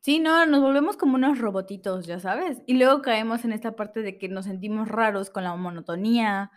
Sí, 0.02 0.20
no, 0.20 0.46
nos 0.46 0.62
volvemos 0.62 0.96
como 0.96 1.16
unos 1.16 1.38
robotitos, 1.40 2.08
ya 2.08 2.20
sabes. 2.20 2.62
Y 2.66 2.76
luego 2.76 3.02
caemos 3.02 3.44
en 3.44 3.52
esta 3.52 3.76
parte 3.76 4.02
de 4.02 4.18
que 4.18 4.30
nos 4.30 4.46
sentimos 4.46 4.88
raros 4.88 5.30
con 5.30 5.44
la 5.44 5.54
monotonía, 5.56 6.52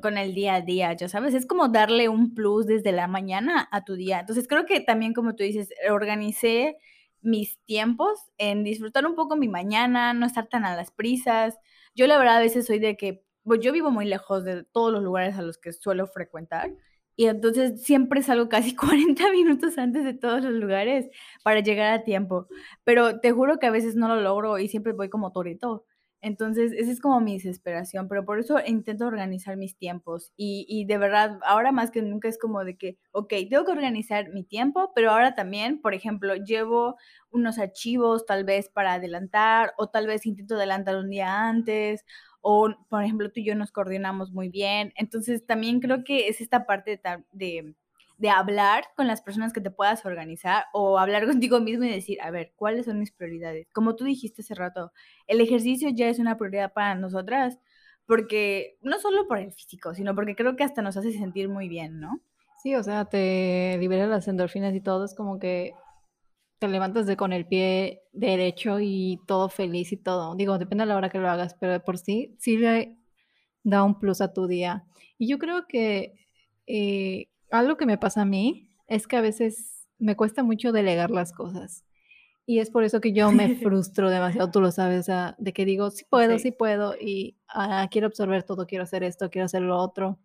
con, 0.00 0.18
el 0.18 0.34
día 0.34 0.54
a 0.56 0.60
día, 0.60 0.92
ya 0.94 1.08
sabes, 1.08 1.34
es 1.34 1.46
como 1.46 1.68
darle 1.68 2.08
un 2.08 2.34
plus 2.34 2.66
desde 2.66 2.92
la 2.92 3.06
mañana 3.06 3.68
a 3.72 3.84
tu 3.84 3.94
día. 3.94 4.20
Entonces 4.20 4.48
creo 4.48 4.66
que 4.66 4.80
también, 4.80 5.14
como 5.14 5.34
tú 5.34 5.44
dices, 5.44 5.70
organicé 5.90 6.76
mis 7.22 7.58
tiempos 7.64 8.18
en 8.38 8.64
disfrutar 8.64 9.06
un 9.06 9.14
poco 9.14 9.36
mi 9.36 9.48
mañana, 9.48 10.14
no 10.14 10.26
estar 10.26 10.48
tan 10.48 10.64
a 10.64 10.76
las 10.76 10.90
prisas. 10.90 11.58
Yo 11.94 12.06
la 12.06 12.18
verdad 12.18 12.36
a 12.38 12.40
veces 12.40 12.66
soy 12.66 12.78
de 12.78 12.96
que, 12.96 13.24
pues 13.44 13.60
yo 13.60 13.72
vivo 13.72 13.90
muy 13.90 14.06
lejos 14.06 14.44
de 14.44 14.64
todos 14.64 14.92
los 14.92 15.02
lugares 15.02 15.36
a 15.36 15.42
los 15.42 15.58
que 15.58 15.72
suelo 15.72 16.06
frecuentar 16.06 16.70
y 17.16 17.26
entonces 17.26 17.82
siempre 17.82 18.22
salgo 18.22 18.48
casi 18.48 18.74
40 18.76 19.30
minutos 19.32 19.78
antes 19.78 20.04
de 20.04 20.14
todos 20.14 20.42
los 20.42 20.52
lugares 20.52 21.08
para 21.42 21.60
llegar 21.60 21.92
a 21.92 22.04
tiempo. 22.04 22.48
Pero 22.84 23.20
te 23.20 23.32
juro 23.32 23.58
que 23.58 23.66
a 23.66 23.70
veces 23.70 23.96
no 23.96 24.08
lo 24.08 24.20
logro 24.20 24.58
y 24.58 24.68
siempre 24.68 24.92
voy 24.92 25.08
como 25.08 25.32
torito. 25.32 25.86
Entonces, 26.24 26.72
esa 26.72 26.90
es 26.90 27.00
como 27.00 27.20
mi 27.20 27.34
desesperación, 27.34 28.08
pero 28.08 28.24
por 28.24 28.40
eso 28.40 28.56
intento 28.66 29.06
organizar 29.06 29.58
mis 29.58 29.76
tiempos. 29.76 30.32
Y, 30.36 30.64
y, 30.68 30.86
de 30.86 30.96
verdad, 30.96 31.38
ahora 31.44 31.70
más 31.70 31.90
que 31.90 32.00
nunca 32.00 32.28
es 32.28 32.38
como 32.38 32.64
de 32.64 32.78
que, 32.78 32.98
ok, 33.12 33.28
tengo 33.50 33.66
que 33.66 33.72
organizar 33.72 34.30
mi 34.30 34.42
tiempo, 34.42 34.90
pero 34.94 35.10
ahora 35.10 35.34
también, 35.34 35.82
por 35.82 35.92
ejemplo, 35.92 36.34
llevo 36.36 36.96
unos 37.30 37.58
archivos 37.58 38.24
tal 38.24 38.44
vez 38.44 38.70
para 38.70 38.94
adelantar, 38.94 39.74
o 39.76 39.88
tal 39.90 40.06
vez 40.06 40.24
intento 40.24 40.54
adelantar 40.54 40.96
un 40.96 41.10
día 41.10 41.46
antes, 41.46 42.04
o 42.40 42.70
por 42.88 43.02
ejemplo, 43.02 43.30
tú 43.30 43.40
y 43.40 43.44
yo 43.46 43.54
nos 43.54 43.70
coordinamos 43.70 44.32
muy 44.32 44.48
bien. 44.48 44.92
Entonces, 44.96 45.44
también 45.46 45.80
creo 45.80 46.04
que 46.04 46.28
es 46.28 46.40
esta 46.40 46.64
parte 46.66 47.00
de, 47.02 47.24
de 47.32 47.74
de 48.16 48.30
hablar 48.30 48.84
con 48.96 49.06
las 49.06 49.22
personas 49.22 49.52
que 49.52 49.60
te 49.60 49.70
puedas 49.70 50.04
organizar 50.06 50.64
o 50.72 50.98
hablar 50.98 51.26
contigo 51.26 51.60
mismo 51.60 51.84
y 51.84 51.90
decir, 51.90 52.20
a 52.20 52.30
ver, 52.30 52.52
¿cuáles 52.56 52.86
son 52.86 52.98
mis 52.98 53.12
prioridades? 53.12 53.68
Como 53.72 53.96
tú 53.96 54.04
dijiste 54.04 54.42
hace 54.42 54.54
rato, 54.54 54.92
el 55.26 55.40
ejercicio 55.40 55.88
ya 55.90 56.08
es 56.08 56.18
una 56.18 56.36
prioridad 56.36 56.72
para 56.72 56.94
nosotras 56.94 57.58
porque 58.06 58.78
no 58.82 58.98
solo 58.98 59.26
por 59.26 59.38
el 59.38 59.52
físico, 59.52 59.94
sino 59.94 60.14
porque 60.14 60.36
creo 60.36 60.56
que 60.56 60.64
hasta 60.64 60.82
nos 60.82 60.96
hace 60.96 61.12
sentir 61.12 61.48
muy 61.48 61.68
bien, 61.68 62.00
¿no? 62.00 62.20
Sí, 62.62 62.74
o 62.74 62.82
sea, 62.82 63.06
te 63.06 63.76
libera 63.78 64.06
las 64.06 64.28
endorfinas 64.28 64.74
y 64.74 64.80
todo, 64.80 65.04
es 65.04 65.14
como 65.14 65.38
que 65.38 65.74
te 66.58 66.68
levantas 66.68 67.06
de 67.06 67.16
con 67.16 67.32
el 67.32 67.46
pie 67.46 68.02
derecho 68.12 68.78
y 68.80 69.20
todo 69.26 69.48
feliz 69.48 69.92
y 69.92 69.96
todo. 69.96 70.34
Digo, 70.34 70.58
depende 70.58 70.82
de 70.84 70.88
la 70.88 70.96
hora 70.96 71.10
que 71.10 71.18
lo 71.18 71.28
hagas, 71.28 71.54
pero 71.60 71.82
por 71.82 71.98
sí, 71.98 72.34
sí 72.38 72.56
le 72.56 72.96
da 73.64 73.82
un 73.82 73.98
plus 73.98 74.20
a 74.20 74.32
tu 74.32 74.46
día. 74.46 74.84
Y 75.18 75.28
yo 75.28 75.38
creo 75.38 75.66
que 75.66 76.14
eh, 76.66 77.28
algo 77.54 77.76
que 77.76 77.86
me 77.86 77.98
pasa 77.98 78.22
a 78.22 78.24
mí 78.24 78.70
es 78.86 79.06
que 79.06 79.16
a 79.16 79.20
veces 79.20 79.86
me 79.98 80.16
cuesta 80.16 80.42
mucho 80.42 80.72
delegar 80.72 81.10
las 81.10 81.32
cosas. 81.32 81.84
Y 82.46 82.58
es 82.58 82.70
por 82.70 82.84
eso 82.84 83.00
que 83.00 83.12
yo 83.12 83.32
me 83.32 83.56
frustro 83.56 84.10
demasiado, 84.10 84.50
tú 84.50 84.60
lo 84.60 84.70
sabes, 84.70 85.00
o 85.00 85.02
sea, 85.02 85.34
de 85.38 85.52
que 85.52 85.64
digo, 85.64 85.90
sí 85.90 86.04
puedo, 86.08 86.38
sí, 86.38 86.50
puedo, 86.50 86.94
y 87.00 87.36
ah, 87.48 87.88
quiero 87.90 88.08
absorber 88.08 88.42
todo, 88.42 88.66
quiero 88.66 88.84
hacer 88.84 89.02
esto, 89.02 89.30
quiero 89.30 89.46
hacer 89.46 89.62
lo 89.62 89.78
otro. 89.78 90.18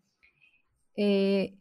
Eh, 0.95 1.55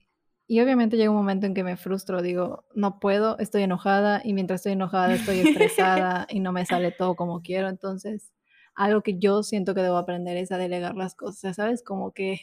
y 0.48 0.60
obviamente 0.60 0.96
llega 0.96 1.10
un 1.10 1.16
momento 1.16 1.46
en 1.46 1.54
que 1.54 1.62
me 1.62 1.76
frustro, 1.76 2.22
digo, 2.22 2.64
no 2.74 2.98
puedo, 2.98 3.38
estoy 3.38 3.62
enojada, 3.62 4.22
y 4.24 4.32
mientras 4.32 4.60
estoy 4.60 4.72
enojada 4.72 5.14
estoy 5.14 5.40
estresada 5.40 6.26
y 6.30 6.40
no 6.40 6.52
me 6.52 6.64
sale 6.66 6.90
todo 6.90 7.14
como 7.14 7.42
quiero. 7.42 7.68
Entonces, 7.68 8.32
algo 8.74 9.02
que 9.02 9.18
yo 9.18 9.42
siento 9.42 9.74
que 9.74 9.82
debo 9.82 9.98
aprender 9.98 10.36
es 10.38 10.50
a 10.50 10.58
delegar 10.58 10.96
las 10.96 11.14
cosas, 11.14 11.56
¿sabes? 11.56 11.82
Como 11.82 12.12
que 12.12 12.40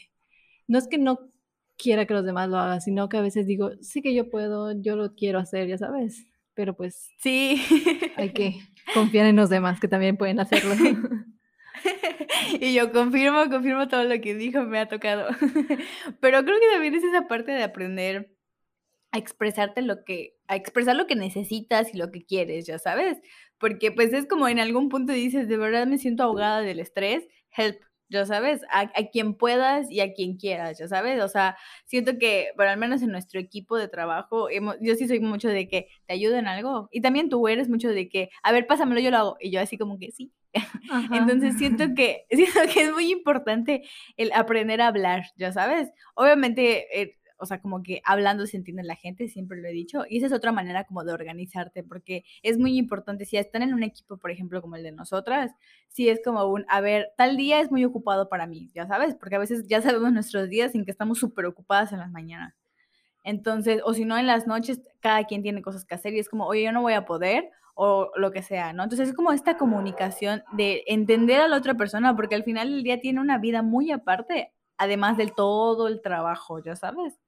no 0.67 0.77
es 0.77 0.87
que 0.87 0.97
no 0.97 1.19
quiera 1.77 2.05
que 2.05 2.13
los 2.13 2.25
demás 2.25 2.49
lo 2.49 2.57
hagan, 2.57 2.81
sino 2.81 3.09
que 3.09 3.17
a 3.17 3.21
veces 3.21 3.45
digo, 3.45 3.71
sí 3.81 4.01
que 4.01 4.13
yo 4.13 4.29
puedo, 4.29 4.71
yo 4.81 4.95
lo 4.95 5.15
quiero 5.15 5.39
hacer, 5.39 5.67
ya 5.67 5.77
sabes, 5.77 6.25
pero 6.53 6.75
pues 6.75 7.11
sí, 7.19 7.61
hay 8.17 8.31
que 8.31 8.59
confiar 8.93 9.25
en 9.27 9.35
los 9.35 9.49
demás 9.49 9.79
que 9.79 9.87
también 9.87 10.17
pueden 10.17 10.39
hacerlo. 10.39 10.73
y 12.59 12.73
yo 12.73 12.91
confirmo, 12.91 13.49
confirmo 13.49 13.87
todo 13.87 14.03
lo 14.03 14.19
que 14.21 14.35
dijo, 14.35 14.63
me 14.63 14.79
ha 14.79 14.87
tocado. 14.87 15.27
pero 16.21 16.43
creo 16.43 16.59
que 16.59 16.71
también 16.71 16.95
es 16.95 17.03
esa 17.03 17.27
parte 17.27 17.51
de 17.51 17.63
aprender 17.63 18.31
a 19.11 19.17
expresarte 19.17 19.81
lo 19.81 20.03
que, 20.03 20.37
a 20.47 20.55
expresar 20.55 20.95
lo 20.95 21.07
que 21.07 21.15
necesitas 21.15 21.93
y 21.93 21.97
lo 21.97 22.11
que 22.11 22.25
quieres, 22.25 22.65
ya 22.65 22.79
sabes, 22.79 23.17
porque 23.57 23.91
pues 23.91 24.13
es 24.13 24.25
como 24.25 24.47
en 24.47 24.59
algún 24.59 24.89
punto 24.89 25.13
dices, 25.13 25.47
de 25.47 25.57
verdad 25.57 25.87
me 25.87 25.97
siento 25.97 26.23
ahogada 26.23 26.61
del 26.61 26.79
estrés, 26.79 27.25
help, 27.55 27.81
ya 28.09 28.25
sabes, 28.25 28.61
a, 28.71 28.87
quien 29.11 29.33
puedas 29.33 29.89
y 29.89 29.99
a 29.99 30.13
quien 30.13 30.37
quieras, 30.37 30.77
ya 30.77 30.87
sabes, 30.87 31.21
o 31.23 31.27
sea, 31.27 31.57
siento 31.85 32.17
que, 32.17 32.49
bueno, 32.55 32.71
al 32.71 32.77
menos 32.77 33.01
en 33.01 33.11
nuestro 33.11 33.39
equipo 33.39 33.77
de 33.77 33.87
trabajo, 33.87 34.47
yo 34.81 34.95
sí 34.95 35.07
soy 35.07 35.19
mucho 35.19 35.49
de 35.49 35.67
que 35.67 35.87
te 36.05 36.13
ayudo 36.13 36.37
en 36.37 36.47
algo, 36.47 36.89
y 36.91 37.01
también 37.01 37.29
tú 37.29 37.47
eres 37.47 37.69
mucho 37.69 37.89
de 37.89 38.07
que, 38.09 38.29
a 38.43 38.51
ver, 38.51 38.67
pásamelo, 38.67 39.01
yo 39.01 39.11
lo 39.11 39.17
hago, 39.17 39.37
y 39.39 39.51
yo 39.51 39.59
así 39.59 39.77
como 39.77 39.97
que 39.97 40.11
sí. 40.11 40.31
Entonces 41.11 41.57
siento 41.57 41.85
que, 41.95 42.25
siento 42.31 42.59
que 42.73 42.83
es 42.83 42.93
muy 42.93 43.11
importante 43.11 43.83
el 44.17 44.31
aprender 44.33 44.81
a 44.81 44.87
hablar, 44.87 45.25
ya 45.35 45.51
sabes, 45.51 45.89
obviamente... 46.15 47.01
Eh, 47.01 47.17
o 47.37 47.45
sea, 47.45 47.61
como 47.61 47.83
que 47.83 48.01
hablando 48.03 48.45
se 48.45 48.57
entiende 48.57 48.83
la 48.83 48.95
gente, 48.95 49.27
siempre 49.27 49.61
lo 49.61 49.67
he 49.67 49.71
dicho, 49.71 50.03
y 50.09 50.17
esa 50.17 50.27
es 50.27 50.33
otra 50.33 50.51
manera 50.51 50.85
como 50.85 51.03
de 51.03 51.13
organizarte, 51.13 51.83
porque 51.83 52.23
es 52.43 52.57
muy 52.57 52.77
importante, 52.77 53.25
si 53.25 53.37
están 53.37 53.61
en 53.61 53.73
un 53.73 53.83
equipo, 53.83 54.17
por 54.17 54.31
ejemplo, 54.31 54.61
como 54.61 54.75
el 54.75 54.83
de 54.83 54.91
nosotras, 54.91 55.51
si 55.89 56.09
es 56.09 56.21
como 56.23 56.45
un, 56.45 56.65
a 56.69 56.81
ver, 56.81 57.11
tal 57.17 57.37
día 57.37 57.59
es 57.61 57.71
muy 57.71 57.85
ocupado 57.85 58.29
para 58.29 58.47
mí, 58.47 58.71
ya 58.73 58.87
sabes, 58.87 59.15
porque 59.15 59.35
a 59.35 59.39
veces 59.39 59.67
ya 59.67 59.81
sabemos 59.81 60.11
nuestros 60.11 60.49
días 60.49 60.75
en 60.75 60.85
que 60.85 60.91
estamos 60.91 61.19
súper 61.19 61.45
ocupadas 61.45 61.91
en 61.91 61.99
las 61.99 62.11
mañanas. 62.11 62.55
Entonces, 63.23 63.81
o 63.83 63.93
si 63.93 64.05
no, 64.05 64.17
en 64.17 64.27
las 64.27 64.45
noches 64.45 64.81
cada 64.99 65.23
quien 65.23 65.41
tiene 65.41 65.63
cosas 65.63 65.83
que 65.83 65.95
hacer 65.95 66.13
y 66.13 66.19
es 66.19 66.29
como, 66.29 66.45
oye, 66.45 66.63
yo 66.63 66.71
no 66.71 66.83
voy 66.83 66.93
a 66.93 67.05
poder 67.05 67.49
o 67.73 68.11
lo 68.15 68.31
que 68.31 68.41
sea, 68.41 68.71
¿no? 68.71 68.83
Entonces 68.83 69.09
es 69.09 69.15
como 69.15 69.31
esta 69.31 69.57
comunicación 69.57 70.43
de 70.53 70.83
entender 70.87 71.41
a 71.41 71.47
la 71.47 71.57
otra 71.57 71.73
persona, 71.73 72.15
porque 72.15 72.35
al 72.35 72.43
final 72.43 72.69
del 72.71 72.83
día 72.83 73.01
tiene 73.01 73.19
una 73.19 73.37
vida 73.37 73.61
muy 73.61 73.91
aparte, 73.91 74.53
además 74.77 75.17
del 75.17 75.33
todo 75.33 75.87
el 75.87 76.01
trabajo, 76.01 76.59
ya 76.63 76.75
sabes. 76.75 77.19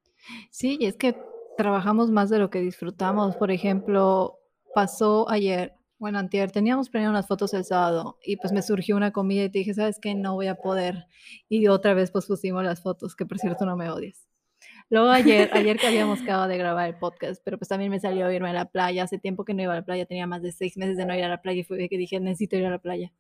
Sí, 0.51 0.77
y 0.79 0.86
es 0.86 0.97
que 0.97 1.15
trabajamos 1.57 2.12
más 2.12 2.29
de 2.29 2.39
lo 2.39 2.50
que 2.50 2.59
disfrutamos. 2.59 3.36
Por 3.36 3.51
ejemplo, 3.51 4.39
pasó 4.74 5.29
ayer, 5.29 5.74
bueno, 6.00 6.19
antier, 6.19 6.51
teníamos 6.51 6.89
planeado 6.89 7.12
unas 7.12 7.27
fotos 7.27 7.53
el 7.53 7.65
sábado 7.65 8.17
y 8.24 8.38
pues 8.38 8.53
me 8.53 8.62
surgió 8.62 8.95
una 8.95 9.12
comida 9.12 9.43
y 9.43 9.50
te 9.50 9.59
dije, 9.59 9.74
¿sabes 9.74 10.00
qué? 10.00 10.13
No 10.15 10.36
voy 10.36 10.47
a 10.47 10.55
poder. 10.55 11.07
Y 11.50 11.67
otra 11.67 11.93
vez 11.93 12.12
pues 12.12 12.25
pusimos 12.27 12.63
las 12.63 12.81
fotos, 12.81 13.15
que 13.15 13.25
por 13.25 13.39
cierto 13.39 13.65
no 13.65 13.75
me 13.75 13.89
odies. 13.89 14.27
Luego 14.89 15.09
ayer, 15.09 15.50
ayer 15.53 15.77
que 15.77 15.88
habíamos 15.88 16.21
acabado 16.21 16.47
de 16.47 16.57
grabar 16.57 16.88
el 16.88 16.95
podcast, 16.95 17.41
pero 17.43 17.57
pues 17.57 17.67
también 17.67 17.91
me 17.91 18.00
salió 18.00 18.31
irme 18.31 18.50
a 18.50 18.53
la 18.53 18.65
playa. 18.65 19.03
Hace 19.03 19.17
tiempo 19.17 19.43
que 19.43 19.53
no 19.53 19.63
iba 19.63 19.74
a 19.74 19.77
la 19.77 19.86
playa, 19.86 20.05
tenía 20.05 20.27
más 20.27 20.41
de 20.41 20.51
seis 20.51 20.77
meses 20.77 20.95
de 20.97 21.05
no 21.05 21.15
ir 21.15 21.24
a 21.24 21.27
la 21.27 21.41
playa 21.41 21.62
y 21.62 21.63
fue 21.63 21.89
que 21.89 21.97
dije, 21.97 22.19
necesito 22.19 22.55
ir 22.55 22.65
a 22.65 22.69
la 22.69 22.79
playa. 22.79 23.12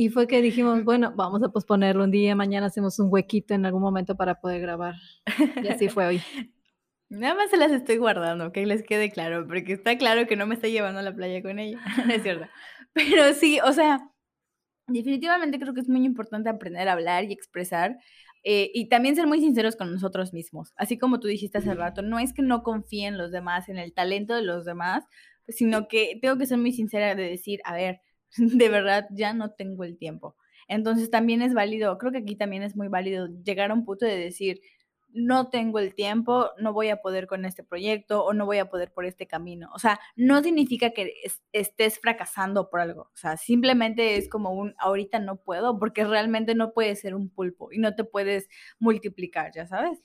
Y 0.00 0.10
fue 0.10 0.28
que 0.28 0.40
dijimos, 0.40 0.84
bueno, 0.84 1.12
vamos 1.16 1.42
a 1.42 1.48
posponerlo 1.48 2.04
un 2.04 2.12
día, 2.12 2.36
mañana 2.36 2.66
hacemos 2.66 3.00
un 3.00 3.08
huequito 3.12 3.54
en 3.54 3.66
algún 3.66 3.82
momento 3.82 4.16
para 4.16 4.40
poder 4.40 4.60
grabar. 4.60 4.94
Y 5.60 5.66
así 5.66 5.88
fue 5.88 6.06
hoy. 6.06 6.22
Nada 7.08 7.34
más 7.34 7.50
se 7.50 7.56
las 7.56 7.72
estoy 7.72 7.96
guardando, 7.96 8.52
que 8.52 8.64
les 8.64 8.84
quede 8.84 9.10
claro, 9.10 9.44
porque 9.48 9.72
está 9.72 9.98
claro 9.98 10.28
que 10.28 10.36
no 10.36 10.46
me 10.46 10.54
está 10.54 10.68
llevando 10.68 11.00
a 11.00 11.02
la 11.02 11.12
playa 11.12 11.42
con 11.42 11.58
ella, 11.58 11.80
no 12.06 12.12
es 12.12 12.22
cierto. 12.22 12.46
Pero 12.92 13.34
sí, 13.34 13.58
o 13.64 13.72
sea, 13.72 14.08
definitivamente 14.86 15.58
creo 15.58 15.74
que 15.74 15.80
es 15.80 15.88
muy 15.88 16.04
importante 16.04 16.48
aprender 16.48 16.88
a 16.88 16.92
hablar 16.92 17.24
y 17.24 17.32
expresar 17.32 17.98
eh, 18.44 18.70
y 18.72 18.88
también 18.88 19.16
ser 19.16 19.26
muy 19.26 19.40
sinceros 19.40 19.74
con 19.74 19.90
nosotros 19.90 20.32
mismos. 20.32 20.74
Así 20.76 20.96
como 20.96 21.18
tú 21.18 21.26
dijiste 21.26 21.58
hace 21.58 21.74
rato, 21.74 22.02
no 22.02 22.20
es 22.20 22.32
que 22.32 22.42
no 22.42 22.62
confíe 22.62 23.08
en 23.08 23.18
los 23.18 23.32
demás, 23.32 23.68
en 23.68 23.78
el 23.78 23.92
talento 23.92 24.36
de 24.36 24.42
los 24.42 24.64
demás, 24.64 25.02
sino 25.48 25.88
que 25.88 26.20
tengo 26.22 26.38
que 26.38 26.46
ser 26.46 26.58
muy 26.58 26.70
sincera 26.70 27.16
de 27.16 27.24
decir, 27.24 27.58
a 27.64 27.74
ver, 27.74 28.00
de 28.36 28.68
verdad 28.68 29.06
ya 29.10 29.32
no 29.34 29.50
tengo 29.52 29.84
el 29.84 29.96
tiempo. 29.98 30.36
Entonces 30.68 31.10
también 31.10 31.42
es 31.42 31.54
válido, 31.54 31.96
creo 31.98 32.12
que 32.12 32.18
aquí 32.18 32.36
también 32.36 32.62
es 32.62 32.76
muy 32.76 32.88
válido 32.88 33.28
llegar 33.44 33.70
a 33.70 33.74
un 33.74 33.84
punto 33.84 34.04
de 34.06 34.18
decir, 34.18 34.60
no 35.10 35.48
tengo 35.48 35.78
el 35.78 35.94
tiempo, 35.94 36.50
no 36.58 36.72
voy 36.74 36.90
a 36.90 36.98
poder 37.00 37.26
con 37.26 37.46
este 37.46 37.64
proyecto 37.64 38.24
o 38.24 38.34
no 38.34 38.44
voy 38.44 38.58
a 38.58 38.68
poder 38.68 38.92
por 38.92 39.06
este 39.06 39.26
camino. 39.26 39.70
O 39.74 39.78
sea, 39.78 39.98
no 40.16 40.42
significa 40.42 40.90
que 40.90 41.14
estés 41.52 41.98
fracasando 41.98 42.68
por 42.68 42.80
algo. 42.80 43.02
O 43.14 43.16
sea, 43.16 43.36
simplemente 43.38 44.16
es 44.16 44.28
como 44.28 44.50
un 44.52 44.74
ahorita 44.78 45.18
no 45.20 45.36
puedo 45.36 45.78
porque 45.78 46.04
realmente 46.04 46.54
no 46.54 46.72
puedes 46.72 47.00
ser 47.00 47.14
un 47.14 47.30
pulpo 47.30 47.72
y 47.72 47.78
no 47.78 47.94
te 47.94 48.04
puedes 48.04 48.48
multiplicar, 48.78 49.52
ya 49.54 49.66
sabes 49.66 50.02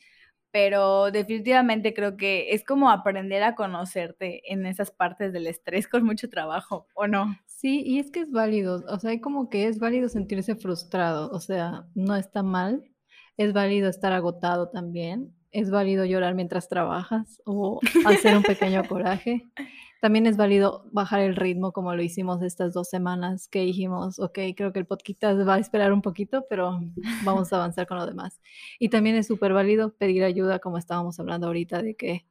pero 0.54 1.10
definitivamente 1.10 1.96
creo 1.96 2.16
que 2.16 2.54
es 2.54 2.64
como 2.64 2.92
aprender 2.92 3.42
a 3.42 3.56
conocerte 3.56 4.54
en 4.54 4.68
esas 4.68 4.92
partes 4.92 5.34
del 5.34 5.48
estrés 5.48 5.88
con 5.88 6.06
mucho 6.06 6.30
trabajo, 6.30 6.86
¿o 6.94 7.08
no? 7.08 7.36
Sí, 7.48 7.82
y 7.84 7.98
es 7.98 8.12
que 8.12 8.20
es 8.20 8.32
válido, 8.32 8.84
o 8.88 9.00
sea, 9.00 9.20
como 9.20 9.50
que 9.50 9.68
es 9.68 9.80
válido 9.80 10.10
sentirse 10.10 10.56
frustrado, 10.56 11.32
o 11.32 11.40
sea, 11.40 11.88
no 11.96 12.16
está 12.16 12.44
mal, 12.44 12.84
es 13.36 13.52
válido 13.52 13.90
estar 13.90 14.14
agotado 14.14 14.70
también, 14.70 15.34
es 15.54 15.72
válido 15.72 16.04
llorar 16.04 16.36
mientras 16.36 16.68
trabajas 16.68 17.42
o 17.46 17.80
hacer 18.06 18.36
un 18.36 18.44
pequeño 18.44 18.84
coraje. 18.88 19.48
También 20.02 20.28
es 20.28 20.36
válido 20.36 20.86
bajar 20.92 21.22
el 21.22 21.38
ritmo 21.38 21.72
como 21.72 21.96
lo 21.96 22.02
hicimos 22.04 22.42
estas 22.42 22.74
dos 22.74 22.90
semanas 22.90 23.48
que 23.48 23.62
dijimos, 23.62 24.20
ok, 24.20 24.40
creo 24.58 24.74
que 24.74 24.80
el 24.80 24.86
podcast 24.86 25.48
va 25.48 25.56
a 25.56 25.60
esperar 25.60 25.94
un 25.94 26.02
poquito, 26.02 26.46
pero 26.50 26.82
vamos 27.24 27.54
a 27.54 27.56
avanzar 27.56 27.88
con 27.88 27.98
lo 27.98 28.06
demás. 28.06 28.42
Y 28.80 28.90
también 28.90 29.16
es 29.16 29.28
súper 29.28 29.54
válido 29.54 29.94
pedir 29.94 30.26
ayuda, 30.26 30.60
como 30.60 30.78
estábamos 30.78 31.20
hablando 31.22 31.48
ahorita, 31.48 31.82
de 31.82 31.96
que 31.96 32.26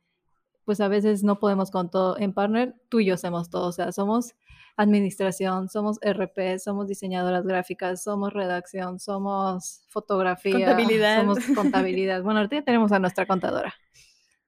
pues 0.65 0.81
a 0.81 0.89
veces 0.89 1.23
no 1.23 1.39
podemos 1.39 1.71
con 1.71 1.91
todo 1.91 2.19
en 2.19 2.33
partner, 2.33 2.75
tú 2.89 3.01
y 3.01 3.07
yo 3.07 3.15
hacemos 3.15 3.51
todo, 3.51 3.69
o 3.69 3.73
sea, 3.73 3.93
somos 3.93 4.35
administración, 4.77 5.69
somos 5.69 5.99
RP, 6.03 6.59
somos 6.59 6.89
diseñadoras 6.89 7.47
gráficas, 7.47 8.03
somos 8.03 8.33
redacción, 8.33 8.99
somos 8.99 9.85
fotografía, 9.89 10.53
contabilidad. 10.53 11.21
somos 11.21 11.39
contabilidad. 11.55 12.23
Bueno, 12.23 12.41
ahorita 12.41 12.57
ya 12.57 12.65
tenemos 12.65 12.93
a 12.93 12.99
nuestra 12.99 13.27
contadora. 13.27 13.75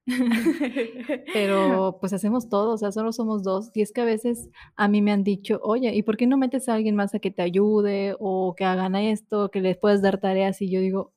Pero 1.33 1.97
pues 1.99 2.13
hacemos 2.13 2.47
todo, 2.47 2.73
o 2.73 2.77
sea, 2.77 2.91
solo 2.91 3.11
somos 3.11 3.43
dos. 3.43 3.71
Y 3.73 3.81
es 3.81 3.91
que 3.91 4.01
a 4.01 4.05
veces 4.05 4.49
a 4.75 4.87
mí 4.87 5.01
me 5.01 5.11
han 5.11 5.23
dicho, 5.23 5.59
oye, 5.63 5.93
¿y 5.95 6.03
por 6.03 6.17
qué 6.17 6.27
no 6.27 6.37
metes 6.37 6.69
a 6.69 6.75
alguien 6.75 6.95
más 6.95 7.15
a 7.15 7.19
que 7.19 7.31
te 7.31 7.41
ayude 7.41 8.15
o 8.19 8.53
que 8.55 8.65
hagan 8.65 8.95
esto, 8.95 9.49
que 9.49 9.61
les 9.61 9.77
puedes 9.77 10.01
dar 10.01 10.19
tareas? 10.19 10.61
Y 10.61 10.69
yo 10.69 10.79
digo, 10.79 11.13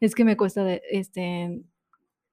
es 0.00 0.14
que 0.14 0.24
me 0.24 0.36
cuesta 0.36 0.64
de, 0.64 0.82
este, 0.90 1.62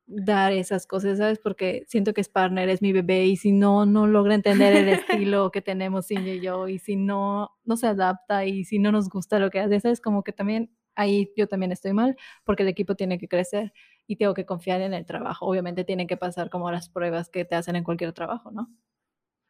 dar 0.05 0.53
esas 0.53 0.85
cosas, 0.87 1.17
¿sabes? 1.17 1.39
Porque 1.39 1.85
siento 1.87 2.13
que 2.13 2.21
es 2.21 2.29
partner, 2.29 2.69
es 2.69 2.81
mi 2.81 2.93
bebé 2.93 3.25
y 3.25 3.37
si 3.37 3.51
no, 3.51 3.85
no 3.85 4.07
logra 4.07 4.35
entender 4.35 4.75
el 4.75 4.87
estilo 5.27 5.51
que 5.51 5.61
tenemos 5.61 6.07
Cindy 6.07 6.31
y 6.31 6.41
yo 6.41 6.67
y 6.67 6.79
si 6.79 6.95
no, 6.95 7.51
no 7.65 7.77
se 7.77 7.87
adapta 7.87 8.45
y 8.45 8.65
si 8.65 8.79
no 8.79 8.91
nos 8.91 9.09
gusta 9.09 9.39
lo 9.39 9.49
que 9.49 9.59
hace, 9.59 9.79
¿sabes? 9.79 10.01
Como 10.01 10.23
que 10.23 10.33
también 10.33 10.71
ahí 10.95 11.31
yo 11.35 11.47
también 11.47 11.71
estoy 11.71 11.93
mal 11.93 12.15
porque 12.43 12.63
el 12.63 12.69
equipo 12.69 12.95
tiene 12.95 13.17
que 13.17 13.27
crecer 13.27 13.73
y 14.07 14.17
tengo 14.17 14.33
que 14.33 14.45
confiar 14.45 14.81
en 14.81 14.93
el 14.93 15.05
trabajo. 15.05 15.45
Obviamente 15.45 15.83
tienen 15.83 16.07
que 16.07 16.17
pasar 16.17 16.49
como 16.49 16.71
las 16.71 16.89
pruebas 16.89 17.29
que 17.29 17.45
te 17.45 17.55
hacen 17.55 17.75
en 17.75 17.83
cualquier 17.83 18.13
trabajo, 18.13 18.51
¿no? 18.51 18.69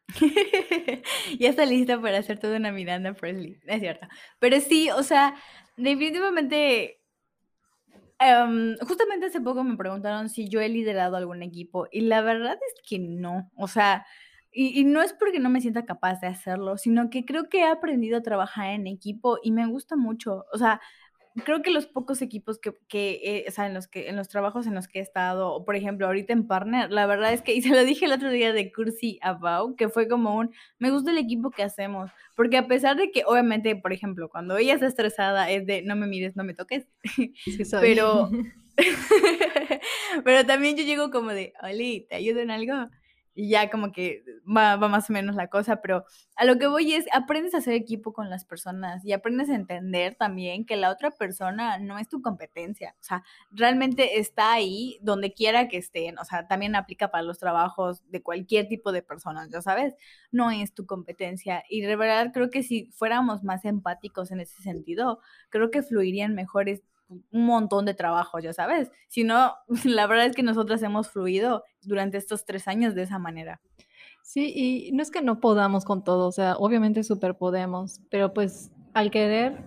ya 1.39 1.49
está 1.49 1.65
lista 1.65 1.99
para 1.99 2.19
hacer 2.19 2.39
toda 2.39 2.57
una 2.57 2.71
Miranda 2.71 3.13
Presley, 3.13 3.59
es 3.65 3.79
cierto. 3.79 4.07
Pero 4.39 4.59
sí, 4.59 4.89
o 4.91 5.03
sea, 5.03 5.35
definitivamente, 5.77 7.02
em, 8.23 8.77
justamente 8.79 9.27
hace 9.27 9.41
poco 9.41 9.63
me 9.63 9.77
preguntaron 9.77 10.29
si 10.29 10.47
yo 10.49 10.61
he 10.61 10.69
liderado 10.69 11.17
algún 11.17 11.43
equipo 11.43 11.87
y 11.91 12.01
la 12.01 12.21
verdad 12.21 12.53
es 12.55 12.81
que 12.87 12.99
no, 12.99 13.51
o 13.55 13.67
sea, 13.67 14.05
y, 14.51 14.79
y, 14.79 14.83
no 14.85 15.01
es 15.01 15.13
porque 15.13 15.39
no 15.39 15.49
me 15.49 15.61
sienta 15.61 15.85
capaz 15.85 16.21
de 16.21 16.27
hacerlo, 16.27 16.77
sino 16.77 17.09
que 17.09 17.25
creo 17.25 17.49
que 17.49 17.59
he 17.61 17.65
aprendido 17.65 18.17
a 18.19 18.21
trabajar 18.23 18.71
en 18.71 18.87
equipo 18.87 19.39
y 19.41 19.51
me 19.51 19.65
gusta 19.67 19.95
mucho, 19.95 20.45
o 20.53 20.57
sea, 20.57 20.79
creo 21.43 21.61
que 21.61 21.71
los 21.71 21.87
pocos 21.87 22.21
equipos 22.21 22.59
que, 22.59 22.73
que 22.87 23.21
eh, 23.23 23.45
o 23.47 23.51
sea, 23.51 23.65
en 23.67 23.73
los 23.73 23.87
que 23.87 24.09
en 24.09 24.15
los 24.15 24.27
trabajos 24.29 24.67
en 24.67 24.75
los 24.75 24.87
que 24.87 24.99
he 24.99 25.01
estado, 25.01 25.63
por 25.65 25.75
ejemplo, 25.75 26.05
ahorita 26.05 26.33
en 26.33 26.47
Partner, 26.47 26.91
la 26.91 27.05
verdad 27.05 27.33
es 27.33 27.41
que, 27.41 27.53
y 27.53 27.61
se 27.61 27.69
lo 27.69 27.83
dije 27.83 28.05
el 28.05 28.11
otro 28.11 28.29
día 28.29 28.53
de 28.53 28.71
Cursi 28.71 29.19
About, 29.21 29.75
que 29.75 29.89
fue 29.89 30.07
como 30.07 30.35
un, 30.35 30.51
me 30.79 30.91
gusta 30.91 31.11
el 31.11 31.17
equipo 31.17 31.51
que 31.51 31.63
hacemos, 31.63 32.11
porque 32.35 32.57
a 32.57 32.67
pesar 32.67 32.97
de 32.97 33.11
que, 33.11 33.23
obviamente, 33.25 33.75
por 33.75 33.93
ejemplo, 33.93 34.29
cuando 34.29 34.57
ella 34.57 34.75
está 34.75 34.87
estresada 34.87 35.49
es 35.49 35.65
de, 35.65 35.81
no 35.81 35.95
me 35.95 36.07
mires, 36.07 36.35
no 36.35 36.43
me 36.43 36.53
toques, 36.53 36.87
pero, 37.81 38.29
pero 40.23 40.45
también 40.45 40.77
yo 40.77 40.83
llego 40.83 41.09
como 41.09 41.31
de, 41.31 41.53
Oli, 41.61 42.05
¿te 42.09 42.15
ayudo 42.15 42.39
en 42.41 42.51
algo? 42.51 42.89
Y 43.35 43.49
ya 43.49 43.69
como 43.69 43.91
que 43.91 44.23
va, 44.45 44.77
más 44.77 45.09
o 45.09 45.13
menos 45.13 45.35
la 45.35 45.47
cosa, 45.47 45.81
pero 45.81 46.05
a 46.35 46.45
lo 46.45 46.57
que 46.57 46.67
voy 46.67 46.93
es, 46.93 47.05
aprendes 47.13 47.53
a 47.53 47.57
hacer 47.57 47.73
equipo 47.73 48.13
con 48.13 48.29
las 48.29 48.45
personas 48.45 49.03
y 49.05 49.13
aprendes 49.13 49.49
a 49.49 49.55
entender 49.55 50.15
también 50.15 50.65
que 50.65 50.75
la 50.75 50.91
otra 50.91 51.11
persona 51.11 51.77
no 51.79 51.97
es 51.97 52.09
tu 52.09 52.21
competencia, 52.21 52.95
o 52.99 53.03
sea, 53.03 53.23
realmente 53.51 54.19
está 54.19 54.53
ahí 54.53 54.99
donde 55.01 55.33
quiera 55.33 55.67
que 55.67 55.77
estén, 55.77 56.17
o 56.19 56.25
sea, 56.25 56.47
también 56.47 56.75
aplica 56.75 57.09
para 57.11 57.23
los 57.23 57.39
trabajos 57.39 58.03
de 58.09 58.21
cualquier 58.21 58.67
tipo 58.67 58.91
de 58.91 59.01
personas, 59.01 59.49
ya 59.49 59.61
sabes, 59.61 59.95
no 60.31 60.51
es 60.51 60.73
tu 60.73 60.85
competencia 60.85 61.63
y 61.69 61.81
de 61.81 61.95
verdad 61.95 62.31
creo 62.33 62.49
que 62.49 62.63
si 62.63 62.91
fuéramos 62.93 63.43
más 63.43 63.65
empáticos 63.65 64.31
en 64.31 64.39
ese 64.39 64.61
sentido, 64.61 65.19
creo 65.49 65.71
que 65.71 65.83
fluirían 65.83 66.35
mejores 66.35 66.83
un 67.31 67.45
montón 67.45 67.85
de 67.85 67.93
trabajo, 67.93 68.39
ya 68.39 68.53
sabes. 68.53 68.91
Si 69.07 69.23
no, 69.23 69.53
la 69.85 70.07
verdad 70.07 70.27
es 70.27 70.35
que 70.35 70.43
nosotras 70.43 70.81
hemos 70.83 71.09
fluido 71.09 71.63
durante 71.81 72.17
estos 72.17 72.45
tres 72.45 72.67
años 72.67 72.95
de 72.95 73.03
esa 73.03 73.19
manera. 73.19 73.61
Sí, 74.23 74.53
y 74.55 74.91
no 74.93 75.03
es 75.03 75.11
que 75.11 75.21
no 75.21 75.39
podamos 75.39 75.83
con 75.83 76.03
todo, 76.03 76.27
o 76.27 76.31
sea, 76.31 76.55
obviamente 76.55 77.03
súper 77.03 77.35
podemos, 77.35 78.01
pero 78.09 78.33
pues 78.33 78.71
al 78.93 79.11
querer 79.11 79.65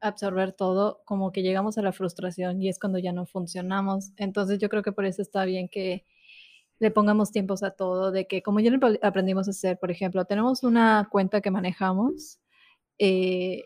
absorber 0.00 0.52
todo, 0.52 1.00
como 1.04 1.30
que 1.30 1.42
llegamos 1.42 1.78
a 1.78 1.82
la 1.82 1.92
frustración 1.92 2.60
y 2.60 2.68
es 2.68 2.78
cuando 2.80 2.98
ya 2.98 3.12
no 3.12 3.24
funcionamos. 3.24 4.12
Entonces 4.16 4.58
yo 4.58 4.68
creo 4.68 4.82
que 4.82 4.92
por 4.92 5.04
eso 5.04 5.22
está 5.22 5.44
bien 5.44 5.68
que 5.68 6.04
le 6.80 6.90
pongamos 6.90 7.30
tiempos 7.30 7.62
a 7.62 7.70
todo, 7.70 8.10
de 8.10 8.26
que 8.26 8.42
como 8.42 8.58
ya 8.58 8.72
aprendimos 9.02 9.46
a 9.46 9.52
hacer, 9.52 9.78
por 9.78 9.92
ejemplo, 9.92 10.24
tenemos 10.24 10.64
una 10.64 11.08
cuenta 11.10 11.40
que 11.40 11.52
manejamos, 11.52 12.40
eh, 12.98 13.64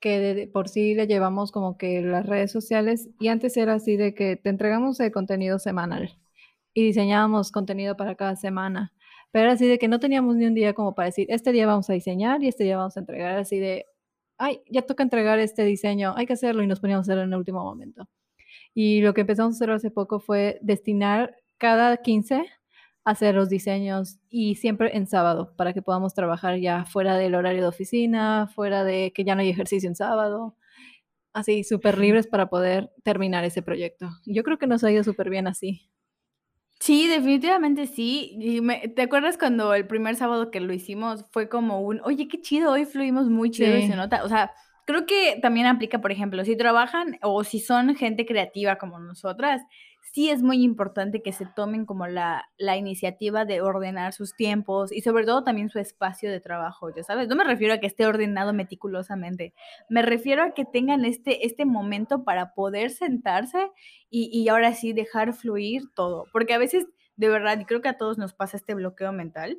que 0.00 0.48
por 0.52 0.68
sí 0.68 0.94
le 0.94 1.06
llevamos 1.06 1.52
como 1.52 1.76
que 1.76 2.02
las 2.02 2.26
redes 2.26 2.52
sociales 2.52 3.08
y 3.18 3.28
antes 3.28 3.56
era 3.56 3.74
así 3.74 3.96
de 3.96 4.14
que 4.14 4.36
te 4.36 4.50
entregamos 4.50 5.00
el 5.00 5.12
contenido 5.12 5.58
semanal 5.58 6.18
y 6.74 6.84
diseñábamos 6.84 7.50
contenido 7.50 7.96
para 7.96 8.14
cada 8.14 8.36
semana. 8.36 8.92
Pero 9.30 9.44
era 9.44 9.52
así 9.54 9.66
de 9.66 9.78
que 9.78 9.88
no 9.88 10.00
teníamos 10.00 10.36
ni 10.36 10.46
un 10.46 10.54
día 10.54 10.74
como 10.74 10.94
para 10.94 11.06
decir, 11.06 11.26
este 11.30 11.52
día 11.52 11.66
vamos 11.66 11.90
a 11.90 11.92
diseñar 11.92 12.42
y 12.42 12.48
este 12.48 12.64
día 12.64 12.78
vamos 12.78 12.96
a 12.96 13.00
entregar, 13.00 13.36
así 13.36 13.58
de, 13.58 13.86
ay, 14.38 14.62
ya 14.70 14.82
toca 14.82 15.02
entregar 15.02 15.38
este 15.38 15.64
diseño, 15.64 16.14
hay 16.16 16.26
que 16.26 16.32
hacerlo 16.34 16.62
y 16.62 16.66
nos 16.66 16.80
poníamos 16.80 17.04
a 17.04 17.12
hacerlo 17.12 17.24
en 17.24 17.32
el 17.32 17.38
último 17.38 17.62
momento. 17.62 18.08
Y 18.74 19.00
lo 19.02 19.14
que 19.14 19.22
empezamos 19.22 19.54
a 19.54 19.56
hacer 19.56 19.70
hace 19.70 19.90
poco 19.90 20.20
fue 20.20 20.58
destinar 20.62 21.36
cada 21.58 21.98
15 21.98 22.36
a 22.36 22.44
hacer 23.08 23.34
los 23.34 23.48
diseños 23.48 24.18
y 24.28 24.56
siempre 24.56 24.94
en 24.94 25.06
sábado 25.06 25.54
para 25.56 25.72
que 25.72 25.80
podamos 25.80 26.12
trabajar 26.12 26.58
ya 26.58 26.84
fuera 26.84 27.16
del 27.16 27.34
horario 27.34 27.62
de 27.62 27.68
oficina, 27.68 28.48
fuera 28.54 28.84
de 28.84 29.12
que 29.14 29.24
ya 29.24 29.34
no 29.34 29.40
hay 29.40 29.48
ejercicio 29.48 29.88
en 29.88 29.96
sábado, 29.96 30.56
así 31.32 31.64
súper 31.64 31.96
libres 31.96 32.26
para 32.26 32.50
poder 32.50 32.90
terminar 33.04 33.44
ese 33.44 33.62
proyecto. 33.62 34.10
Yo 34.26 34.42
creo 34.42 34.58
que 34.58 34.66
nos 34.66 34.84
ha 34.84 34.90
ido 34.90 35.04
súper 35.04 35.30
bien 35.30 35.46
así. 35.46 35.88
Sí, 36.80 37.08
definitivamente 37.08 37.86
sí. 37.86 38.36
Y 38.38 38.60
¿te 38.90 39.02
acuerdas 39.02 39.38
cuando 39.38 39.72
el 39.72 39.86
primer 39.86 40.16
sábado 40.16 40.50
que 40.50 40.60
lo 40.60 40.74
hicimos 40.74 41.24
fue 41.30 41.48
como 41.48 41.80
un, 41.80 42.02
oye, 42.04 42.28
qué 42.28 42.42
chido, 42.42 42.72
hoy 42.72 42.84
fluimos 42.84 43.30
muy 43.30 43.50
chido 43.50 43.74
y 43.74 43.88
se 43.88 43.96
nota? 43.96 44.22
O 44.22 44.28
sea, 44.28 44.52
creo 44.84 45.06
que 45.06 45.38
también 45.40 45.66
aplica, 45.66 46.02
por 46.02 46.12
ejemplo, 46.12 46.44
si 46.44 46.56
trabajan 46.56 47.18
o 47.22 47.42
si 47.42 47.58
son 47.58 47.96
gente 47.96 48.26
creativa 48.26 48.76
como 48.76 48.98
nosotras, 48.98 49.62
sí 50.00 50.30
es 50.30 50.42
muy 50.42 50.62
importante 50.62 51.22
que 51.22 51.32
se 51.32 51.46
tomen 51.46 51.86
como 51.86 52.06
la, 52.06 52.48
la, 52.58 52.76
iniciativa 52.76 53.44
de 53.44 53.60
ordenar 53.60 54.12
sus 54.12 54.34
tiempos 54.34 54.92
y 54.92 55.02
sobre 55.02 55.24
todo 55.24 55.44
también 55.44 55.68
su 55.68 55.78
espacio 55.78 56.30
de 56.30 56.40
trabajo, 56.40 56.90
ya 56.94 57.02
sabes. 57.02 57.28
No 57.28 57.36
me 57.36 57.44
refiero 57.44 57.74
a 57.74 57.78
que 57.78 57.86
esté 57.86 58.06
ordenado 58.06 58.52
meticulosamente, 58.52 59.54
me 59.88 60.02
refiero 60.02 60.42
a 60.42 60.54
que 60.54 60.64
tengan 60.64 61.04
este, 61.04 61.46
este 61.46 61.64
momento 61.64 62.24
para 62.24 62.54
poder 62.54 62.90
sentarse 62.90 63.70
y, 64.10 64.30
y 64.32 64.48
ahora 64.48 64.74
sí 64.74 64.92
dejar 64.92 65.34
fluir 65.34 65.82
todo, 65.94 66.24
porque 66.32 66.54
a 66.54 66.58
veces, 66.58 66.86
de 67.16 67.28
verdad, 67.28 67.58
y 67.60 67.64
creo 67.64 67.82
que 67.82 67.88
a 67.88 67.98
todos 67.98 68.18
nos 68.18 68.34
pasa 68.34 68.56
este 68.56 68.74
bloqueo 68.74 69.12
mental, 69.12 69.58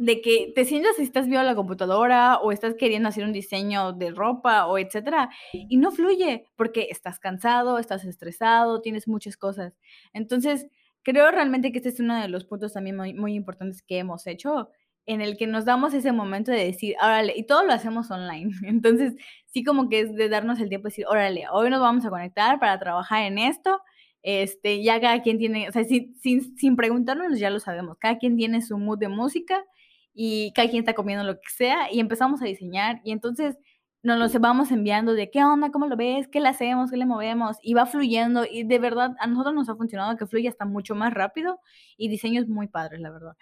de 0.00 0.22
que 0.22 0.50
te 0.54 0.64
sientas 0.64 0.96
si 0.96 1.02
estás 1.02 1.26
viendo 1.26 1.42
la 1.42 1.54
computadora 1.54 2.38
o 2.38 2.52
estás 2.52 2.74
queriendo 2.74 3.10
hacer 3.10 3.22
un 3.22 3.34
diseño 3.34 3.92
de 3.92 4.12
ropa 4.12 4.66
o 4.66 4.78
etcétera 4.78 5.28
y 5.52 5.76
no 5.76 5.90
fluye 5.90 6.46
porque 6.56 6.88
estás 6.90 7.18
cansado, 7.18 7.78
estás 7.78 8.06
estresado, 8.06 8.80
tienes 8.80 9.06
muchas 9.06 9.36
cosas. 9.36 9.74
Entonces, 10.14 10.68
creo 11.02 11.30
realmente 11.30 11.70
que 11.70 11.78
este 11.78 11.90
es 11.90 12.00
uno 12.00 12.18
de 12.18 12.28
los 12.28 12.46
puntos 12.46 12.72
también 12.72 12.96
muy, 12.96 13.12
muy 13.12 13.34
importantes 13.34 13.82
que 13.82 13.98
hemos 13.98 14.26
hecho 14.26 14.70
en 15.04 15.20
el 15.20 15.36
que 15.36 15.46
nos 15.46 15.66
damos 15.66 15.92
ese 15.92 16.12
momento 16.12 16.50
de 16.50 16.64
decir, 16.64 16.96
órale, 17.02 17.34
y 17.36 17.44
todo 17.44 17.64
lo 17.64 17.74
hacemos 17.74 18.10
online. 18.10 18.52
Entonces, 18.66 19.12
sí 19.48 19.62
como 19.64 19.90
que 19.90 20.00
es 20.00 20.14
de 20.14 20.30
darnos 20.30 20.60
el 20.60 20.70
tiempo 20.70 20.84
de 20.84 20.92
decir, 20.92 21.04
órale, 21.08 21.44
hoy 21.52 21.68
nos 21.68 21.80
vamos 21.80 22.06
a 22.06 22.10
conectar 22.10 22.58
para 22.58 22.78
trabajar 22.78 23.24
en 23.24 23.36
esto. 23.36 23.82
Este, 24.22 24.82
ya 24.82 24.98
cada 24.98 25.20
quien 25.20 25.36
tiene, 25.36 25.68
o 25.68 25.72
sea, 25.72 25.84
sin, 25.84 26.18
sin, 26.20 26.56
sin 26.56 26.76
preguntarnos 26.76 27.38
ya 27.38 27.50
lo 27.50 27.60
sabemos, 27.60 27.98
cada 27.98 28.16
quien 28.16 28.36
tiene 28.36 28.62
su 28.62 28.78
mood 28.78 28.98
de 28.98 29.08
música 29.08 29.62
y 30.14 30.52
cada 30.52 30.68
quien 30.68 30.80
está 30.80 30.94
comiendo 30.94 31.24
lo 31.24 31.34
que 31.34 31.48
sea 31.54 31.92
y 31.92 32.00
empezamos 32.00 32.42
a 32.42 32.46
diseñar 32.46 33.00
y 33.04 33.12
entonces 33.12 33.56
nos 34.02 34.18
los 34.18 34.32
vamos 34.40 34.70
enviando 34.70 35.12
de 35.12 35.30
qué 35.30 35.44
onda, 35.44 35.70
cómo 35.70 35.86
lo 35.86 35.96
ves, 35.96 36.26
qué 36.28 36.40
le 36.40 36.48
hacemos, 36.48 36.90
qué 36.90 36.96
le 36.96 37.06
movemos 37.06 37.58
y 37.62 37.74
va 37.74 37.86
fluyendo 37.86 38.44
y 38.50 38.64
de 38.64 38.78
verdad 38.78 39.14
a 39.20 39.26
nosotros 39.26 39.54
nos 39.54 39.68
ha 39.68 39.76
funcionado 39.76 40.16
que 40.16 40.26
fluye 40.26 40.48
hasta 40.48 40.64
mucho 40.64 40.94
más 40.94 41.12
rápido 41.12 41.60
y 41.96 42.08
diseños 42.08 42.48
muy 42.48 42.66
padres, 42.66 43.00
la 43.00 43.10
verdad. 43.10 43.36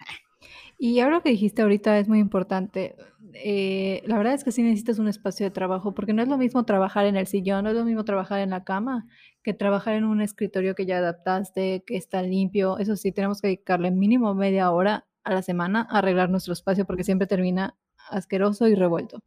Y 0.77 0.99
ahora 1.01 1.21
que 1.21 1.29
dijiste 1.29 1.61
ahorita 1.61 1.97
es 1.99 2.07
muy 2.07 2.19
importante. 2.19 2.95
Eh, 3.33 4.01
la 4.05 4.17
verdad 4.17 4.33
es 4.33 4.43
que 4.43 4.51
sí 4.51 4.63
necesitas 4.63 4.99
un 4.99 5.09
espacio 5.09 5.45
de 5.45 5.51
trabajo 5.51 5.93
porque 5.93 6.13
no 6.13 6.21
es 6.21 6.29
lo 6.29 6.37
mismo 6.37 6.63
trabajar 6.63 7.05
en 7.05 7.17
el 7.17 7.27
sillón, 7.27 7.65
no 7.65 7.71
es 7.71 7.75
lo 7.75 7.85
mismo 7.85 8.05
trabajar 8.05 8.39
en 8.39 8.51
la 8.51 8.63
cama 8.63 9.05
que 9.43 9.53
trabajar 9.53 9.95
en 9.95 10.05
un 10.05 10.21
escritorio 10.21 10.75
que 10.75 10.85
ya 10.85 10.97
adaptaste, 10.97 11.83
que 11.85 11.97
está 11.97 12.21
limpio. 12.21 12.77
Eso 12.77 12.95
sí, 12.95 13.11
tenemos 13.11 13.41
que 13.41 13.47
dedicarle 13.47 13.91
mínimo 13.91 14.33
media 14.35 14.71
hora 14.71 15.05
a 15.23 15.33
la 15.33 15.41
semana 15.41 15.87
arreglar 15.89 16.29
nuestro 16.29 16.53
espacio 16.53 16.85
porque 16.85 17.03
siempre 17.03 17.27
termina 17.27 17.77
asqueroso 18.09 18.67
y 18.67 18.75
revuelto. 18.75 19.21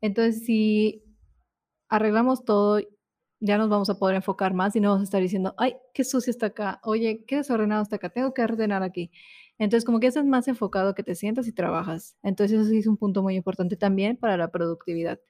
Entonces, 0.00 0.44
si 0.44 1.04
arreglamos 1.88 2.44
todo, 2.44 2.80
ya 3.40 3.58
nos 3.58 3.68
vamos 3.68 3.90
a 3.90 3.98
poder 3.98 4.16
enfocar 4.16 4.54
más 4.54 4.74
y 4.76 4.80
no 4.80 4.90
vamos 4.90 5.02
a 5.02 5.04
estar 5.04 5.20
diciendo, 5.20 5.54
ay, 5.58 5.76
qué 5.92 6.04
sucio 6.04 6.30
está 6.30 6.46
acá, 6.46 6.80
oye, 6.82 7.24
qué 7.26 7.36
desordenado 7.36 7.82
está 7.82 7.96
acá, 7.96 8.08
tengo 8.08 8.32
que 8.32 8.42
ordenar 8.42 8.82
aquí. 8.82 9.10
Entonces, 9.58 9.84
como 9.84 10.00
que 10.00 10.08
eso 10.08 10.20
es 10.20 10.26
más 10.26 10.48
enfocado 10.48 10.94
que 10.94 11.02
te 11.02 11.14
sientas 11.14 11.46
y 11.46 11.52
trabajas. 11.52 12.16
Entonces, 12.22 12.58
eso 12.58 12.70
sí 12.70 12.78
es 12.78 12.86
un 12.86 12.96
punto 12.96 13.22
muy 13.22 13.36
importante 13.36 13.76
también 13.76 14.16
para 14.16 14.36
la 14.36 14.50
productividad. 14.50 15.20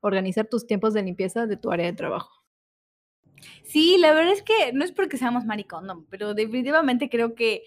Organizar 0.00 0.46
tus 0.46 0.66
tiempos 0.66 0.94
de 0.94 1.02
limpieza 1.02 1.46
de 1.46 1.56
tu 1.56 1.70
área 1.70 1.86
de 1.86 1.92
trabajo. 1.92 2.30
Sí, 3.62 3.98
la 3.98 4.14
verdad 4.14 4.32
es 4.32 4.42
que 4.42 4.72
no 4.72 4.84
es 4.84 4.92
porque 4.92 5.18
seamos 5.18 5.44
maricón, 5.44 6.06
pero 6.08 6.34
definitivamente 6.34 7.10
creo 7.10 7.34
que 7.34 7.62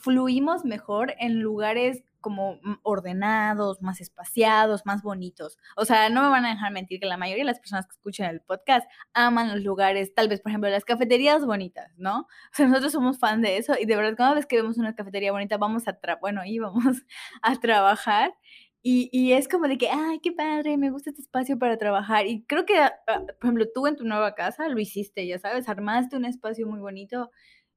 fluimos 0.00 0.64
mejor 0.64 1.14
en 1.18 1.40
lugares 1.40 2.02
como 2.26 2.58
ordenados, 2.82 3.82
más 3.82 4.00
espaciados, 4.00 4.84
más 4.84 5.02
bonitos. 5.02 5.58
O 5.76 5.84
sea, 5.84 6.08
no 6.08 6.24
me 6.24 6.28
van 6.28 6.44
a 6.44 6.50
dejar 6.50 6.72
mentir 6.72 6.98
que 6.98 7.06
la 7.06 7.16
mayoría 7.16 7.44
de 7.44 7.50
las 7.50 7.60
personas 7.60 7.86
que 7.86 7.92
escuchan 7.92 8.30
el 8.30 8.40
podcast 8.40 8.90
aman 9.14 9.48
los 9.52 9.62
lugares, 9.62 10.12
tal 10.12 10.28
vez, 10.28 10.40
por 10.40 10.50
ejemplo, 10.50 10.68
las 10.68 10.84
cafeterías 10.84 11.46
bonitas, 11.46 11.92
¿no? 11.98 12.20
O 12.22 12.26
sea, 12.52 12.66
nosotros 12.66 12.90
somos 12.90 13.20
fan 13.20 13.42
de 13.42 13.58
eso 13.58 13.74
y 13.80 13.86
de 13.86 13.94
verdad 13.94 14.16
cada 14.16 14.34
vez 14.34 14.44
que 14.46 14.56
vemos 14.56 14.76
una 14.76 14.96
cafetería 14.96 15.30
bonita 15.30 15.56
vamos 15.56 15.86
a, 15.86 15.96
bueno, 16.20 16.42
íbamos 16.44 16.82
a 17.42 17.54
trabajar 17.60 18.34
y, 18.82 19.08
y, 19.12 19.32
es 19.32 19.48
como 19.48 19.66
de 19.68 19.78
que, 19.78 19.88
ay, 19.88 20.20
qué 20.20 20.32
padre, 20.32 20.76
me 20.76 20.90
gusta 20.90 21.10
este 21.10 21.22
espacio 21.22 21.58
para 21.58 21.76
trabajar. 21.76 22.26
Y 22.26 22.44
creo 22.46 22.64
que, 22.64 22.78
ah, 22.78 22.94
por 23.06 23.36
ejemplo, 23.42 23.66
tú 23.74 23.86
en 23.88 23.96
tu 23.96 24.04
nueva 24.04 24.34
casa 24.36 24.68
lo 24.68 24.78
hiciste, 24.78 25.26
ya 25.26 25.40
sabes, 25.40 25.68
armaste 25.68 26.16
un 26.16 26.24
espacio 26.24 26.68
muy 26.68 26.78
bonito. 26.78 27.30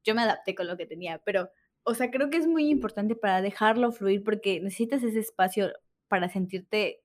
Yo 0.04 0.14
me 0.14 0.22
adapté 0.22 0.54
con 0.54 0.68
lo 0.68 0.76
que 0.76 0.86
tenía, 0.86 1.20
pero 1.24 1.50
o 1.84 1.94
sea, 1.94 2.10
creo 2.10 2.30
que 2.30 2.36
es 2.36 2.46
muy 2.46 2.68
importante 2.68 3.14
para 3.14 3.42
dejarlo 3.42 3.92
fluir 3.92 4.22
porque 4.22 4.60
necesitas 4.60 5.02
ese 5.02 5.20
espacio 5.20 5.72
para 6.08 6.28
sentirte 6.28 7.02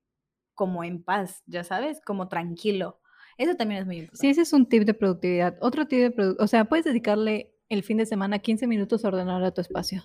como 0.54 0.84
en 0.84 1.04
paz, 1.04 1.44
ya 1.46 1.64
sabes, 1.64 2.02
como 2.02 2.28
tranquilo. 2.28 3.00
Eso 3.38 3.56
también 3.56 3.82
es 3.82 3.86
muy 3.86 3.98
importante. 3.98 4.22
Sí, 4.22 4.30
ese 4.30 4.42
es 4.42 4.54
un 4.54 4.68
tip 4.68 4.84
de 4.84 4.94
productividad. 4.94 5.58
Otro 5.62 5.88
tip 5.88 6.00
de 6.00 6.12
productividad, 6.12 6.44
o 6.44 6.48
sea, 6.48 6.66
puedes 6.66 6.86
dedicarle 6.86 7.54
el 7.70 7.84
fin 7.84 7.98
de 7.98 8.06
semana 8.06 8.40
15 8.40 8.68
minutos 8.68 9.04
a 9.04 9.10
ordenar 9.10 9.44
a 9.44 9.52
tu 9.52 9.62
espacio. 9.62 10.04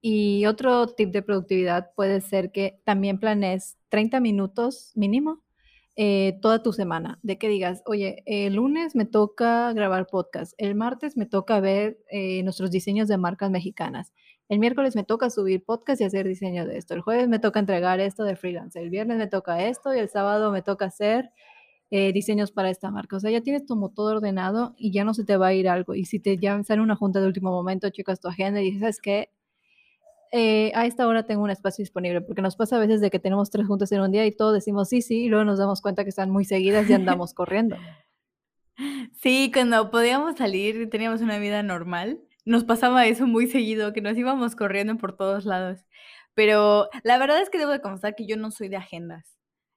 Y 0.00 0.46
otro 0.46 0.88
tip 0.88 1.12
de 1.12 1.22
productividad 1.22 1.92
puede 1.94 2.20
ser 2.20 2.50
que 2.50 2.80
también 2.84 3.20
planees 3.20 3.78
30 3.88 4.18
minutos 4.18 4.90
mínimo 4.96 5.44
eh, 5.96 6.38
toda 6.40 6.62
tu 6.62 6.72
semana, 6.72 7.18
de 7.22 7.38
que 7.38 7.48
digas, 7.48 7.82
oye, 7.86 8.22
el 8.26 8.54
lunes 8.54 8.94
me 8.94 9.04
toca 9.04 9.72
grabar 9.72 10.06
podcast, 10.06 10.54
el 10.58 10.74
martes 10.74 11.16
me 11.16 11.26
toca 11.26 11.60
ver 11.60 11.98
eh, 12.10 12.42
nuestros 12.42 12.70
diseños 12.70 13.08
de 13.08 13.18
marcas 13.18 13.50
mexicanas, 13.50 14.12
el 14.48 14.58
miércoles 14.58 14.96
me 14.96 15.04
toca 15.04 15.30
subir 15.30 15.64
podcast 15.64 16.00
y 16.00 16.04
hacer 16.04 16.26
diseño 16.26 16.66
de 16.66 16.78
esto, 16.78 16.94
el 16.94 17.02
jueves 17.02 17.28
me 17.28 17.38
toca 17.38 17.60
entregar 17.60 18.00
esto 18.00 18.24
de 18.24 18.36
freelance, 18.36 18.80
el 18.80 18.90
viernes 18.90 19.18
me 19.18 19.26
toca 19.26 19.66
esto 19.66 19.94
y 19.94 19.98
el 19.98 20.08
sábado 20.08 20.50
me 20.50 20.62
toca 20.62 20.86
hacer 20.86 21.30
eh, 21.94 22.10
diseños 22.14 22.52
para 22.52 22.70
esta 22.70 22.90
marca. 22.90 23.16
O 23.16 23.20
sea, 23.20 23.30
ya 23.30 23.42
tienes 23.42 23.64
como 23.68 23.90
todo 23.90 24.16
ordenado 24.16 24.74
y 24.78 24.92
ya 24.92 25.04
no 25.04 25.12
se 25.12 25.24
te 25.24 25.36
va 25.36 25.48
a 25.48 25.52
ir 25.52 25.68
algo. 25.68 25.94
Y 25.94 26.06
si 26.06 26.18
te 26.20 26.38
llaman, 26.38 26.64
sale 26.64 26.80
una 26.80 26.96
junta 26.96 27.20
de 27.20 27.26
último 27.26 27.50
momento, 27.50 27.90
checas 27.90 28.18
tu 28.18 28.28
agenda 28.28 28.62
y 28.62 28.64
dices, 28.64 28.80
¿sabes 28.80 29.00
qué? 29.02 29.28
Eh, 30.34 30.72
a 30.74 30.86
esta 30.86 31.06
hora 31.06 31.26
tengo 31.26 31.42
un 31.42 31.50
espacio 31.50 31.82
disponible, 31.82 32.22
porque 32.22 32.40
nos 32.40 32.56
pasa 32.56 32.76
a 32.76 32.78
veces 32.78 33.02
de 33.02 33.10
que 33.10 33.18
tenemos 33.18 33.50
tres 33.50 33.66
juntas 33.66 33.92
en 33.92 34.00
un 34.00 34.10
día 34.10 34.24
y 34.24 34.32
todos 34.32 34.54
decimos 34.54 34.88
sí, 34.88 35.02
sí, 35.02 35.24
y 35.24 35.28
luego 35.28 35.44
nos 35.44 35.58
damos 35.58 35.82
cuenta 35.82 36.04
que 36.04 36.10
están 36.10 36.30
muy 36.30 36.46
seguidas 36.46 36.88
y 36.88 36.94
andamos 36.94 37.34
corriendo. 37.34 37.76
Sí, 39.12 39.50
cuando 39.52 39.90
podíamos 39.90 40.36
salir 40.36 40.80
y 40.80 40.88
teníamos 40.88 41.20
una 41.20 41.38
vida 41.38 41.62
normal, 41.62 42.18
nos 42.46 42.64
pasaba 42.64 43.06
eso 43.06 43.26
muy 43.26 43.46
seguido, 43.46 43.92
que 43.92 44.00
nos 44.00 44.16
íbamos 44.16 44.56
corriendo 44.56 44.96
por 44.96 45.16
todos 45.16 45.44
lados. 45.44 45.84
Pero 46.34 46.88
la 47.04 47.18
verdad 47.18 47.42
es 47.42 47.50
que 47.50 47.58
debo 47.58 47.70
de 47.72 47.82
confesar 47.82 48.14
que 48.14 48.26
yo 48.26 48.38
no 48.38 48.50
soy 48.50 48.68
de 48.68 48.76
agendas. 48.76 49.36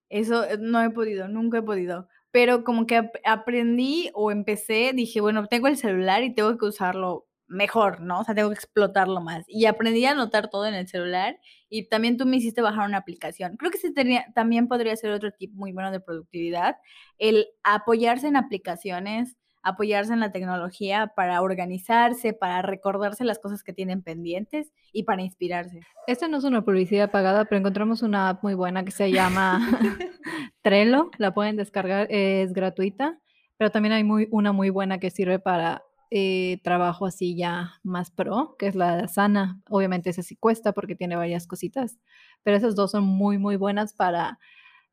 Eso 0.09 0.45
eh, 0.45 0.57
no 0.59 0.81
he 0.81 0.89
podido, 0.89 1.27
nunca 1.27 1.57
he 1.57 1.61
podido. 1.63 2.07
Pero 2.31 2.63
como 2.63 2.87
que 2.87 3.11
aprendí 3.25 4.09
o 4.13 4.31
empecé, 4.31 4.91
dije, 4.93 5.21
bueno, 5.21 5.47
tengo 5.47 5.67
el 5.67 5.77
celular 5.77 6.23
y 6.23 6.33
tengo 6.33 6.57
que 6.57 6.65
usarlo 6.65 7.24
mejor, 7.47 8.01
¿no? 8.01 8.21
O 8.21 8.23
sea, 8.23 8.35
tengo 8.35 8.49
que 8.49 8.55
explotarlo 8.55 9.21
más. 9.21 9.45
Y 9.47 9.65
aprendí 9.65 10.05
a 10.05 10.11
anotar 10.11 10.49
todo 10.49 10.65
en 10.65 10.73
el 10.73 10.87
celular 10.87 11.39
y 11.69 11.87
también 11.87 12.17
tú 12.17 12.25
me 12.25 12.37
hiciste 12.37 12.61
bajar 12.61 12.87
una 12.87 12.97
aplicación. 12.97 13.57
Creo 13.57 13.71
que 13.71 13.77
ese 13.77 13.91
tenía, 13.91 14.25
también 14.33 14.67
podría 14.67 14.95
ser 14.95 15.11
otro 15.11 15.31
tip 15.31 15.53
muy 15.53 15.71
bueno 15.71 15.91
de 15.91 15.99
productividad, 15.99 16.77
el 17.17 17.47
apoyarse 17.63 18.27
en 18.27 18.35
aplicaciones, 18.35 19.37
apoyarse 19.65 20.13
en 20.13 20.19
la 20.19 20.31
tecnología 20.31 21.13
para 21.15 21.41
organizarse, 21.41 22.33
para 22.33 22.61
recordarse 22.61 23.23
las 23.23 23.39
cosas 23.39 23.63
que 23.63 23.73
tienen 23.73 24.03
pendientes 24.03 24.71
y 24.91 25.03
para 25.03 25.23
inspirarse. 25.23 25.81
Esta 26.05 26.27
no 26.27 26.37
es 26.37 26.43
una 26.43 26.63
publicidad 26.63 27.09
pagada, 27.09 27.45
pero 27.45 27.59
encontramos 27.59 28.03
una 28.03 28.29
app 28.29 28.43
muy 28.43 28.53
buena 28.53 28.85
que 28.85 28.91
se 28.91 29.11
llama 29.11 29.59
Trello, 30.61 31.09
la 31.17 31.33
pueden 31.33 31.55
descargar, 31.55 32.07
es 32.11 32.53
gratuita, 32.53 33.19
pero 33.57 33.71
también 33.71 33.93
hay 33.93 34.03
muy, 34.03 34.27
una 34.29 34.51
muy 34.51 34.69
buena 34.69 34.99
que 34.99 35.09
sirve 35.09 35.39
para 35.39 35.83
eh, 36.17 36.61
trabajo 36.63 37.05
así 37.05 37.35
ya 37.35 37.73
más 37.83 38.09
pro, 38.09 38.55
que 38.57 38.67
es 38.67 38.75
la 38.75 39.09
sana. 39.09 39.59
Obviamente 39.69 40.09
esa 40.09 40.23
sí 40.23 40.37
cuesta 40.37 40.71
porque 40.71 40.95
tiene 40.95 41.17
varias 41.17 41.45
cositas, 41.45 41.99
pero 42.41 42.55
esas 42.55 42.73
dos 42.75 42.91
son 42.91 43.03
muy, 43.03 43.37
muy 43.37 43.57
buenas 43.57 43.93
para 43.93 44.39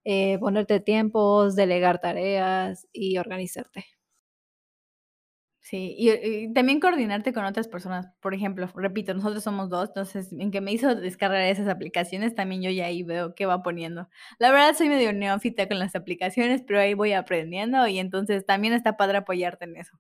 eh, 0.05 0.39
ponerte 0.41 0.81
tiempos, 0.81 1.55
delegar 1.57 2.01
tareas 2.01 2.89
y 2.93 3.19
organizarte. 3.19 3.87
Sí, 5.61 5.95
y, 5.97 6.11
y, 6.11 6.53
también 6.53 6.81
coordinarte 6.81 7.33
con 7.33 7.45
otras 7.45 7.69
personas. 7.69 8.09
Por 8.21 8.35
ejemplo, 8.35 8.69
repito, 8.75 9.15
nosotros 9.15 9.45
somos 9.45 9.71
dos, 9.71 9.91
entonces 9.91 10.33
en 10.33 10.51
que 10.51 10.61
me 10.61 10.73
hizo 10.73 10.97
descargar 10.97 11.43
esas 11.43 11.69
aplicaciones, 11.69 12.35
también 12.35 12.63
yo 12.63 12.71
ya 12.71 12.87
ahí 12.87 13.05
veo 13.05 13.37
qué 13.37 13.47
va 13.47 13.63
poniendo. 13.63 14.09
La 14.41 14.51
verdad 14.51 14.75
soy 14.77 14.89
medio 14.89 15.13
neófita 15.13 15.69
con 15.69 15.79
las 15.79 15.95
aplicaciones, 15.95 16.63
pero 16.67 16.81
ahí 16.81 16.95
voy 16.95 17.13
aprendiendo 17.13 17.87
y 17.87 18.01
entonces 18.01 18.45
también 18.45 18.75
está 18.75 18.97
padre 18.97 19.19
apoyarte 19.19 19.67
en 19.67 19.77
eso. 19.77 19.97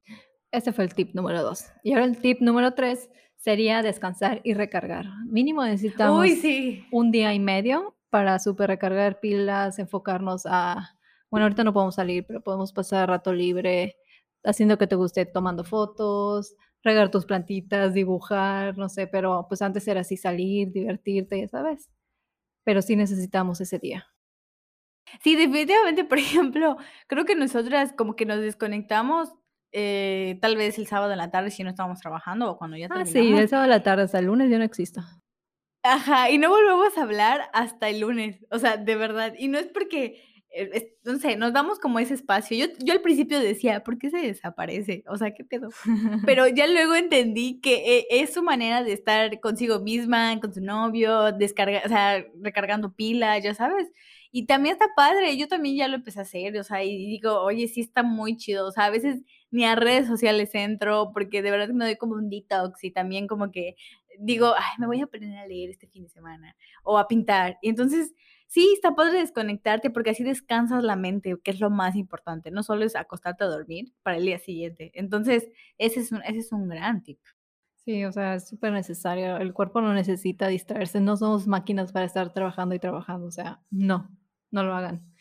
Ese 0.52 0.72
fue 0.72 0.84
el 0.84 0.94
tip 0.94 1.14
número 1.14 1.42
dos. 1.42 1.64
Y 1.82 1.92
ahora 1.92 2.04
el 2.04 2.18
tip 2.18 2.40
número 2.40 2.74
tres 2.74 3.10
sería 3.36 3.82
descansar 3.82 4.40
y 4.44 4.54
recargar. 4.54 5.06
Mínimo 5.26 5.64
necesitamos 5.64 6.20
Uy, 6.20 6.36
sí. 6.36 6.86
un 6.92 7.10
día 7.10 7.34
y 7.34 7.40
medio 7.40 7.96
para 8.10 8.38
super 8.38 8.68
recargar 8.68 9.18
pilas, 9.18 9.78
enfocarnos 9.78 10.42
a, 10.44 10.96
bueno, 11.30 11.46
ahorita 11.46 11.64
no 11.64 11.72
podemos 11.72 11.94
salir, 11.94 12.26
pero 12.26 12.42
podemos 12.42 12.72
pasar 12.72 13.08
rato 13.08 13.32
libre 13.32 13.96
haciendo 14.44 14.76
que 14.76 14.86
te 14.86 14.94
guste, 14.96 15.24
tomando 15.24 15.64
fotos, 15.64 16.54
regar 16.82 17.10
tus 17.10 17.24
plantitas, 17.24 17.94
dibujar, 17.94 18.76
no 18.76 18.88
sé, 18.88 19.06
pero 19.06 19.46
pues 19.48 19.62
antes 19.62 19.88
era 19.88 20.02
así 20.02 20.16
salir, 20.16 20.70
divertirte, 20.70 21.40
ya 21.40 21.48
sabes. 21.48 21.90
Pero 22.64 22.82
sí 22.82 22.94
necesitamos 22.94 23.60
ese 23.60 23.78
día. 23.78 24.06
Sí, 25.22 25.36
definitivamente, 25.36 26.04
por 26.04 26.18
ejemplo, 26.18 26.76
creo 27.06 27.24
que 27.24 27.34
nosotras 27.34 27.92
como 27.92 28.16
que 28.16 28.26
nos 28.26 28.40
desconectamos 28.40 29.30
eh, 29.72 30.38
tal 30.40 30.56
vez 30.56 30.78
el 30.78 30.86
sábado 30.86 31.12
en 31.12 31.18
la 31.18 31.30
tarde 31.30 31.50
si 31.50 31.62
no 31.64 31.70
estábamos 31.70 32.00
trabajando 32.00 32.50
o 32.50 32.58
cuando 32.58 32.76
ya 32.76 32.86
Ah, 32.90 33.04
terminamos. 33.04 33.12
sí, 33.12 33.32
el 33.42 33.48
sábado 33.48 33.64
a 33.66 33.76
la 33.76 33.82
tarde 33.82 34.02
hasta 34.04 34.18
el 34.18 34.26
lunes 34.26 34.50
yo 34.50 34.58
no 34.58 34.64
existo. 34.64 35.00
Ajá, 35.84 36.30
y 36.30 36.38
no 36.38 36.48
volvemos 36.48 36.96
a 36.96 37.02
hablar 37.02 37.50
hasta 37.52 37.88
el 37.88 38.00
lunes, 38.00 38.44
o 38.50 38.58
sea, 38.58 38.76
de 38.76 38.94
verdad. 38.94 39.34
Y 39.36 39.48
no 39.48 39.58
es 39.58 39.66
porque, 39.66 40.22
eh, 40.54 40.70
es, 40.74 40.86
no 41.04 41.18
sé, 41.18 41.36
nos 41.36 41.52
damos 41.52 41.80
como 41.80 41.98
ese 41.98 42.14
espacio. 42.14 42.56
Yo, 42.56 42.72
yo 42.84 42.92
al 42.92 43.00
principio 43.00 43.40
decía, 43.40 43.82
¿por 43.82 43.98
qué 43.98 44.10
se 44.10 44.18
desaparece? 44.18 45.02
O 45.08 45.16
sea, 45.16 45.34
¿qué 45.34 45.42
pedo? 45.44 45.70
Pero 46.24 46.46
ya 46.46 46.68
luego 46.68 46.94
entendí 46.94 47.60
que 47.60 47.98
eh, 47.98 48.06
es 48.10 48.32
su 48.32 48.44
manera 48.44 48.84
de 48.84 48.92
estar 48.92 49.40
consigo 49.40 49.80
misma, 49.80 50.38
con 50.40 50.54
su 50.54 50.60
novio, 50.60 51.32
descarga, 51.32 51.82
o 51.84 51.88
sea, 51.88 52.24
recargando 52.40 52.92
pilas, 52.94 53.42
ya 53.42 53.52
sabes. 53.54 53.90
Y 54.30 54.46
también 54.46 54.74
está 54.74 54.86
padre, 54.94 55.36
yo 55.36 55.48
también 55.48 55.76
ya 55.76 55.88
lo 55.88 55.96
empecé 55.96 56.20
a 56.20 56.22
hacer, 56.22 56.56
o 56.58 56.62
sea, 56.64 56.84
y 56.84 56.96
digo, 57.06 57.40
oye, 57.42 57.66
sí 57.66 57.80
está 57.80 58.02
muy 58.04 58.36
chido, 58.36 58.66
o 58.68 58.70
sea, 58.70 58.84
a 58.86 58.90
veces 58.90 59.22
ni 59.52 59.64
a 59.64 59.76
redes 59.76 60.08
sociales 60.08 60.50
entro, 60.54 61.12
porque 61.12 61.42
de 61.42 61.50
verdad 61.52 61.68
me 61.68 61.84
doy 61.84 61.96
como 61.96 62.14
un 62.14 62.28
detox 62.30 62.82
y 62.82 62.90
también 62.90 63.28
como 63.28 63.52
que 63.52 63.76
digo, 64.18 64.54
ay, 64.56 64.78
me 64.78 64.86
voy 64.86 65.00
a 65.00 65.04
aprender 65.04 65.38
a 65.38 65.46
leer 65.46 65.70
este 65.70 65.86
fin 65.86 66.04
de 66.04 66.08
semana 66.08 66.56
o 66.82 66.98
a 66.98 67.06
pintar. 67.06 67.58
Y 67.62 67.68
entonces, 67.68 68.14
sí, 68.46 68.72
está 68.74 68.94
padre 68.94 69.18
desconectarte 69.18 69.90
porque 69.90 70.10
así 70.10 70.24
descansas 70.24 70.82
la 70.82 70.96
mente, 70.96 71.36
que 71.44 71.50
es 71.50 71.60
lo 71.60 71.70
más 71.70 71.96
importante. 71.96 72.50
No 72.50 72.62
solo 72.62 72.84
es 72.84 72.96
acostarte 72.96 73.44
a 73.44 73.48
dormir 73.48 73.92
para 74.02 74.16
el 74.16 74.24
día 74.24 74.38
siguiente. 74.38 74.90
Entonces, 74.94 75.48
ese 75.78 76.00
es 76.00 76.12
un, 76.12 76.22
ese 76.24 76.38
es 76.38 76.52
un 76.52 76.68
gran 76.68 77.02
tip. 77.02 77.20
Sí, 77.84 78.04
o 78.04 78.12
sea, 78.12 78.36
es 78.36 78.48
súper 78.48 78.72
necesario. 78.72 79.36
El 79.38 79.52
cuerpo 79.52 79.80
no 79.80 79.92
necesita 79.92 80.48
distraerse. 80.48 81.00
No 81.00 81.16
somos 81.16 81.46
máquinas 81.46 81.92
para 81.92 82.06
estar 82.06 82.32
trabajando 82.32 82.74
y 82.74 82.78
trabajando. 82.78 83.26
O 83.26 83.32
sea, 83.32 83.60
no, 83.70 84.08
no 84.50 84.62
lo 84.62 84.74
hagan. 84.74 85.12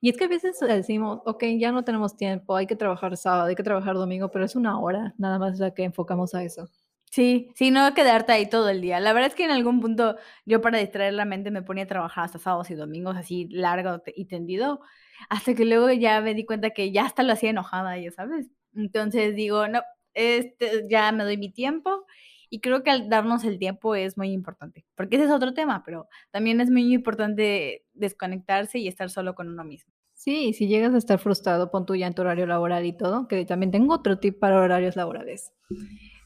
Y 0.00 0.10
es 0.10 0.16
que 0.16 0.24
a 0.24 0.28
veces 0.28 0.58
decimos, 0.60 1.20
ok, 1.26 1.44
ya 1.58 1.72
no 1.72 1.84
tenemos 1.84 2.16
tiempo, 2.16 2.56
hay 2.56 2.66
que 2.66 2.76
trabajar 2.76 3.16
sábado, 3.16 3.48
hay 3.48 3.54
que 3.56 3.62
trabajar 3.62 3.94
domingo, 3.96 4.30
pero 4.30 4.44
es 4.44 4.56
una 4.56 4.80
hora 4.80 5.14
nada 5.18 5.38
más 5.38 5.58
la 5.58 5.72
que 5.74 5.84
enfocamos 5.84 6.34
a 6.34 6.42
eso. 6.42 6.68
Sí, 7.10 7.50
sí, 7.56 7.72
no 7.72 7.92
quedarte 7.92 8.32
ahí 8.32 8.48
todo 8.48 8.68
el 8.68 8.80
día. 8.80 9.00
La 9.00 9.12
verdad 9.12 9.28
es 9.30 9.34
que 9.34 9.44
en 9.44 9.50
algún 9.50 9.80
punto 9.80 10.16
yo 10.46 10.60
para 10.60 10.78
distraer 10.78 11.12
la 11.14 11.24
mente 11.24 11.50
me 11.50 11.62
ponía 11.62 11.84
a 11.84 11.86
trabajar 11.88 12.24
hasta 12.24 12.38
sábados 12.38 12.70
y 12.70 12.74
domingos 12.74 13.16
así 13.16 13.48
largo 13.50 14.00
y 14.14 14.26
tendido, 14.26 14.80
hasta 15.28 15.54
que 15.54 15.64
luego 15.64 15.90
ya 15.90 16.20
me 16.20 16.34
di 16.34 16.44
cuenta 16.46 16.70
que 16.70 16.92
ya 16.92 17.04
hasta 17.04 17.24
lo 17.24 17.32
hacía 17.32 17.50
enojada, 17.50 17.98
ya 17.98 18.12
sabes. 18.12 18.46
Entonces 18.76 19.34
digo, 19.34 19.66
no, 19.66 19.82
este, 20.14 20.86
ya 20.88 21.10
me 21.12 21.24
doy 21.24 21.36
mi 21.36 21.50
tiempo 21.52 22.06
y 22.50 22.60
creo 22.60 22.82
que 22.82 22.90
al 22.90 23.08
darnos 23.08 23.44
el 23.44 23.58
tiempo 23.58 23.94
es 23.94 24.18
muy 24.18 24.32
importante, 24.32 24.84
porque 24.96 25.16
ese 25.16 25.26
es 25.26 25.30
otro 25.30 25.54
tema, 25.54 25.82
pero 25.84 26.08
también 26.32 26.60
es 26.60 26.68
muy 26.68 26.92
importante 26.92 27.86
desconectarse 27.94 28.78
y 28.78 28.88
estar 28.88 29.08
solo 29.08 29.36
con 29.36 29.48
uno 29.48 29.64
mismo. 29.64 29.94
Sí, 30.14 30.52
si 30.52 30.66
llegas 30.66 30.92
a 30.92 30.98
estar 30.98 31.18
frustrado, 31.18 31.70
pon 31.70 31.86
tú 31.86 31.94
ya 31.94 32.08
en 32.08 32.12
tu 32.12 32.22
horario 32.22 32.46
laboral 32.46 32.84
y 32.84 32.92
todo, 32.92 33.28
que 33.28 33.46
también 33.46 33.70
tengo 33.70 33.94
otro 33.94 34.18
tip 34.18 34.38
para 34.38 34.60
horarios 34.60 34.96
laborales. 34.96 35.52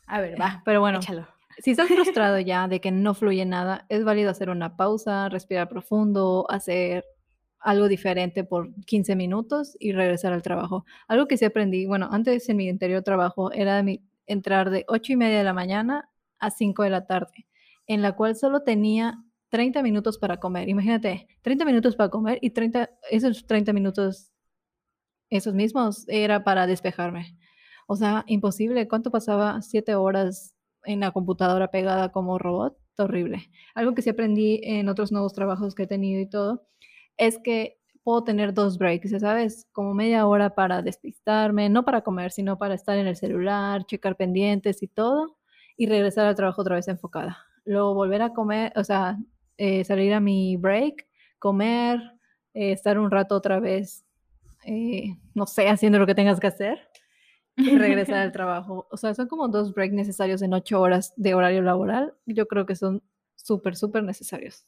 A 0.07 0.21
ver, 0.21 0.41
va. 0.41 0.63
Pero 0.65 0.81
bueno, 0.81 0.99
échalo. 0.99 1.29
si 1.59 1.73
estás 1.73 1.89
frustrado 1.89 2.41
ya 2.41 2.67
de 2.67 2.81
que 2.81 2.91
no 2.91 3.15
fluye 3.15 3.45
nada, 3.45 3.85
es 3.91 4.03
válido 4.03 4.31
hacer 4.31 4.51
una 4.51 4.77
pausa, 4.77 5.29
respirar 5.29 5.69
profundo, 5.69 6.47
hacer 6.49 7.05
algo 7.61 7.87
diferente 7.87 8.45
por 8.45 8.75
15 8.87 9.15
minutos 9.15 9.77
y 9.79 9.93
regresar 9.93 10.33
al 10.33 10.43
trabajo. 10.43 10.85
Algo 11.07 11.27
que 11.29 11.37
sí 11.37 11.45
aprendí, 11.45 11.87
bueno, 11.87 12.09
antes 12.11 12.49
en 12.49 12.57
mi 12.57 12.69
anterior 12.69 13.03
trabajo 13.03 13.53
era 13.53 13.83
mi, 13.83 14.03
entrar 14.27 14.71
de 14.71 14.85
8 14.89 15.13
y 15.13 15.17
media 15.17 15.39
de 15.39 15.45
la 15.45 15.53
mañana 15.53 16.11
a 16.45 16.51
5 16.51 16.83
de 16.83 16.91
la 16.91 17.07
tarde, 17.07 17.47
en 17.87 18.03
la 18.03 18.13
cual 18.17 18.37
solo 18.37 18.63
tenía 18.63 19.23
30 19.51 19.83
minutos 19.83 20.19
para 20.19 20.41
comer. 20.41 20.69
Imagínate, 20.69 21.29
30 21.43 21.65
minutos 21.65 21.97
para 21.97 22.11
comer 22.11 22.39
y 22.43 22.51
30, 22.51 22.91
esos 23.11 23.47
30 23.47 23.73
minutos, 23.73 24.33
esos 25.31 25.55
mismos, 25.55 26.05
era 26.09 26.45
para 26.45 26.67
despejarme. 26.67 27.39
O 27.87 27.97
sea, 27.97 28.25
imposible. 28.27 28.89
¿Cuánto 28.89 29.11
pasaba? 29.11 29.63
Siete 29.63 29.95
horas 29.95 30.55
en 30.85 31.01
la 31.01 31.13
computadora 31.13 31.71
pegada 31.71 32.11
como 32.13 32.39
robot. 32.39 32.77
Horrible. 32.99 33.51
Algo 33.75 33.95
que 33.95 34.03
sí 34.03 34.11
aprendí 34.11 34.61
en 34.63 34.89
otros 34.89 35.13
nuevos 35.13 35.33
trabajos 35.33 35.75
que 35.75 35.85
he 35.85 35.87
tenido 35.87 36.21
y 36.21 36.29
todo, 36.29 36.67
es 37.17 37.39
que 37.39 37.79
puedo 38.05 38.23
tener 38.25 38.55
dos 38.55 38.79
breaks, 38.79 39.13
¿sabes? 39.21 39.67
Como 39.73 39.95
media 39.95 40.27
hora 40.27 40.55
para 40.55 40.83
despistarme, 40.83 41.69
no 41.71 41.85
para 41.85 42.03
comer, 42.03 42.31
sino 42.31 42.59
para 42.59 42.75
estar 42.75 42.99
en 42.99 43.07
el 43.07 43.17
celular, 43.17 43.87
checar 43.87 44.17
pendientes 44.17 44.83
y 44.83 44.89
todo, 44.89 45.39
y 45.77 45.87
regresar 45.87 46.27
al 46.27 46.35
trabajo 46.35 46.63
otra 46.63 46.77
vez 46.77 46.89
enfocada. 46.89 47.39
Luego 47.65 47.95
volver 47.95 48.23
a 48.23 48.33
comer, 48.33 48.73
o 48.77 48.85
sea, 48.85 49.19
eh, 49.57 49.85
salir 49.85 50.13
a 50.15 50.21
mi 50.21 50.57
break, 50.57 51.07
comer, 51.39 52.01
eh, 52.55 52.73
estar 52.73 52.99
un 52.99 53.11
rato 53.11 53.35
otra 53.35 53.61
vez, 53.61 54.05
eh, 54.65 55.17
no 55.35 55.47
sé, 55.47 55.69
haciendo 55.69 55.99
lo 55.99 56.07
que 56.07 56.15
tengas 56.15 56.41
que 56.41 56.47
hacer 56.47 56.89
y 57.57 57.77
regresar 57.77 58.17
al 58.17 58.33
trabajo. 58.33 58.87
O 58.91 58.97
sea, 58.97 59.15
son 59.15 59.29
como 59.29 59.49
dos 59.49 59.75
breaks 59.75 59.95
necesarios 59.95 60.43
en 60.43 60.55
ocho 60.55 60.81
horas 60.81 61.13
de 61.17 61.35
horario 61.35 61.63
laboral. 61.63 62.15
Yo 62.27 62.47
creo 62.47 62.67
que 62.67 62.77
son 62.77 63.03
súper, 63.37 63.77
súper 63.77 64.03
necesarios. 64.03 64.67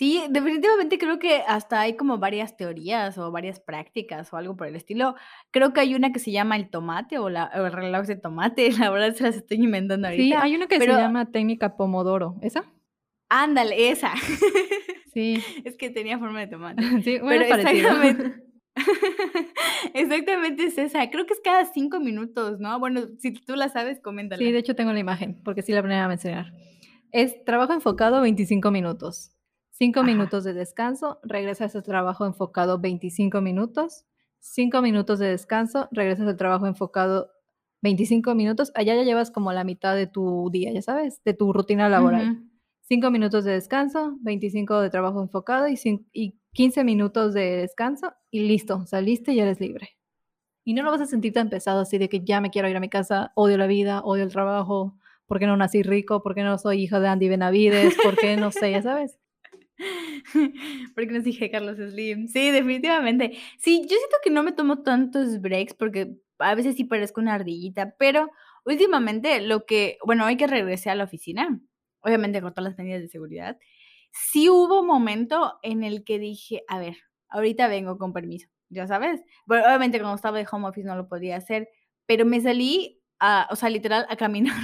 Sí, 0.00 0.18
definitivamente 0.30 0.96
creo 0.96 1.18
que 1.18 1.42
hasta 1.46 1.82
hay 1.82 1.94
como 1.94 2.16
varias 2.16 2.56
teorías 2.56 3.18
o 3.18 3.30
varias 3.30 3.60
prácticas 3.60 4.32
o 4.32 4.38
algo 4.38 4.56
por 4.56 4.66
el 4.66 4.74
estilo. 4.74 5.14
Creo 5.50 5.74
que 5.74 5.80
hay 5.80 5.94
una 5.94 6.10
que 6.10 6.18
se 6.18 6.32
llama 6.32 6.56
el 6.56 6.70
tomate 6.70 7.18
o, 7.18 7.28
la, 7.28 7.50
o 7.54 7.66
el 7.66 7.72
reloj 7.74 8.06
de 8.06 8.16
tomate. 8.16 8.72
La 8.78 8.88
verdad 8.88 9.14
se 9.14 9.24
las 9.24 9.36
estoy 9.36 9.58
inventando 9.58 10.08
ahorita. 10.08 10.22
Sí, 10.22 10.32
hay 10.42 10.56
una 10.56 10.68
que 10.68 10.78
pero... 10.78 10.94
se 10.94 11.00
llama 11.02 11.30
técnica 11.30 11.76
Pomodoro. 11.76 12.36
¿Esa? 12.40 12.64
Ándale, 13.28 13.90
esa. 13.90 14.14
Sí. 15.12 15.42
es 15.64 15.76
que 15.76 15.90
tenía 15.90 16.18
forma 16.18 16.40
de 16.40 16.46
tomate. 16.46 16.82
Sí, 17.04 17.18
bueno, 17.18 17.44
pero 17.46 17.56
exactamente. 17.56 18.42
Exactamente 19.92 20.64
es 20.64 20.78
esa. 20.78 21.10
Creo 21.10 21.26
que 21.26 21.34
es 21.34 21.40
cada 21.44 21.66
cinco 21.66 22.00
minutos, 22.00 22.58
¿no? 22.58 22.78
Bueno, 22.78 23.02
si 23.18 23.34
tú 23.34 23.54
la 23.54 23.68
sabes, 23.68 24.00
coméntala. 24.00 24.38
Sí, 24.38 24.50
de 24.50 24.60
hecho 24.60 24.74
tengo 24.74 24.94
la 24.94 25.00
imagen, 25.00 25.42
porque 25.44 25.60
sí 25.60 25.72
la 25.72 25.82
primera 25.82 26.06
a 26.06 26.08
mencionar. 26.08 26.54
Es 27.12 27.44
trabajo 27.44 27.74
enfocado 27.74 28.22
25 28.22 28.70
minutos. 28.70 29.36
5 29.80 30.02
minutos 30.02 30.44
de 30.44 30.52
descanso, 30.52 31.20
regresas 31.22 31.74
al 31.74 31.82
trabajo 31.82 32.26
enfocado 32.26 32.78
25 32.78 33.40
minutos. 33.40 34.04
5 34.40 34.82
minutos 34.82 35.18
de 35.18 35.28
descanso, 35.28 35.88
regresas 35.90 36.28
al 36.28 36.36
trabajo 36.36 36.66
enfocado 36.66 37.30
25 37.80 38.34
minutos. 38.34 38.72
Allá 38.74 38.94
ya 38.94 39.04
llevas 39.04 39.30
como 39.30 39.54
la 39.54 39.64
mitad 39.64 39.96
de 39.96 40.06
tu 40.06 40.50
día, 40.52 40.70
ya 40.70 40.82
sabes, 40.82 41.24
de 41.24 41.32
tu 41.32 41.54
rutina 41.54 41.88
laboral. 41.88 42.28
Uh 42.28 42.34
-huh. 42.34 42.50
5 42.88 43.10
minutos 43.10 43.44
de 43.44 43.52
descanso, 43.52 44.18
25 44.20 44.82
de 44.82 44.90
trabajo 44.90 45.22
enfocado 45.22 45.66
y, 45.66 45.78
y 46.12 46.38
15 46.52 46.84
minutos 46.84 47.32
de 47.32 47.56
descanso 47.56 48.12
y 48.30 48.40
listo, 48.40 48.84
saliste 48.84 49.32
y 49.32 49.40
eres 49.40 49.60
libre. 49.60 49.96
Y 50.62 50.74
no 50.74 50.82
lo 50.82 50.90
vas 50.90 51.00
a 51.00 51.06
sentir 51.06 51.32
tan 51.32 51.48
pesado 51.48 51.80
así 51.80 51.96
de 51.96 52.10
que 52.10 52.22
ya 52.22 52.42
me 52.42 52.50
quiero 52.50 52.68
ir 52.68 52.76
a 52.76 52.80
mi 52.80 52.90
casa, 52.90 53.32
odio 53.34 53.56
la 53.56 53.66
vida, 53.66 54.02
odio 54.02 54.24
el 54.24 54.30
trabajo, 54.30 54.98
¿por 55.26 55.38
qué 55.38 55.46
no 55.46 55.56
nací 55.56 55.82
rico? 55.82 56.22
¿Por 56.22 56.34
qué 56.34 56.42
no 56.42 56.58
soy 56.58 56.82
hija 56.82 57.00
de 57.00 57.08
Andy 57.08 57.30
Benavides? 57.30 57.96
¿Por 58.04 58.16
qué 58.18 58.36
no 58.36 58.50
sé, 58.50 58.72
ya 58.72 58.82
sabes? 58.82 59.19
porque 60.94 61.12
nos 61.12 61.24
dije 61.24 61.50
Carlos 61.50 61.76
Slim. 61.76 62.28
Sí, 62.28 62.50
definitivamente. 62.50 63.36
Sí, 63.58 63.82
yo 63.82 63.96
siento 63.96 64.16
que 64.22 64.30
no 64.30 64.42
me 64.42 64.52
tomo 64.52 64.82
tantos 64.82 65.40
breaks 65.40 65.74
porque 65.74 66.16
a 66.38 66.54
veces 66.54 66.76
sí 66.76 66.84
parezco 66.84 67.20
una 67.20 67.34
ardillita, 67.34 67.94
pero 67.98 68.30
últimamente 68.64 69.40
lo 69.40 69.64
que, 69.66 69.98
bueno, 70.04 70.26
hoy 70.26 70.36
que 70.36 70.46
regresé 70.46 70.90
a 70.90 70.94
la 70.94 71.04
oficina, 71.04 71.60
obviamente 72.00 72.40
con 72.40 72.52
las 72.56 72.76
medidas 72.78 73.02
de 73.02 73.08
seguridad, 73.08 73.58
sí 74.12 74.48
hubo 74.48 74.82
momento 74.84 75.58
en 75.62 75.84
el 75.84 76.04
que 76.04 76.18
dije, 76.18 76.62
a 76.68 76.78
ver, 76.78 76.96
ahorita 77.28 77.68
vengo 77.68 77.98
con 77.98 78.12
permiso, 78.12 78.48
ya 78.68 78.86
sabes. 78.86 79.22
Bueno, 79.46 79.64
obviamente 79.66 79.98
cuando 79.98 80.16
estaba 80.16 80.38
de 80.38 80.46
home 80.50 80.68
office 80.68 80.86
no 80.86 80.96
lo 80.96 81.08
podía 81.08 81.36
hacer, 81.36 81.68
pero 82.06 82.24
me 82.24 82.40
salí, 82.40 83.00
a, 83.18 83.48
o 83.50 83.56
sea, 83.56 83.68
literal, 83.70 84.06
a 84.08 84.16
caminar 84.16 84.54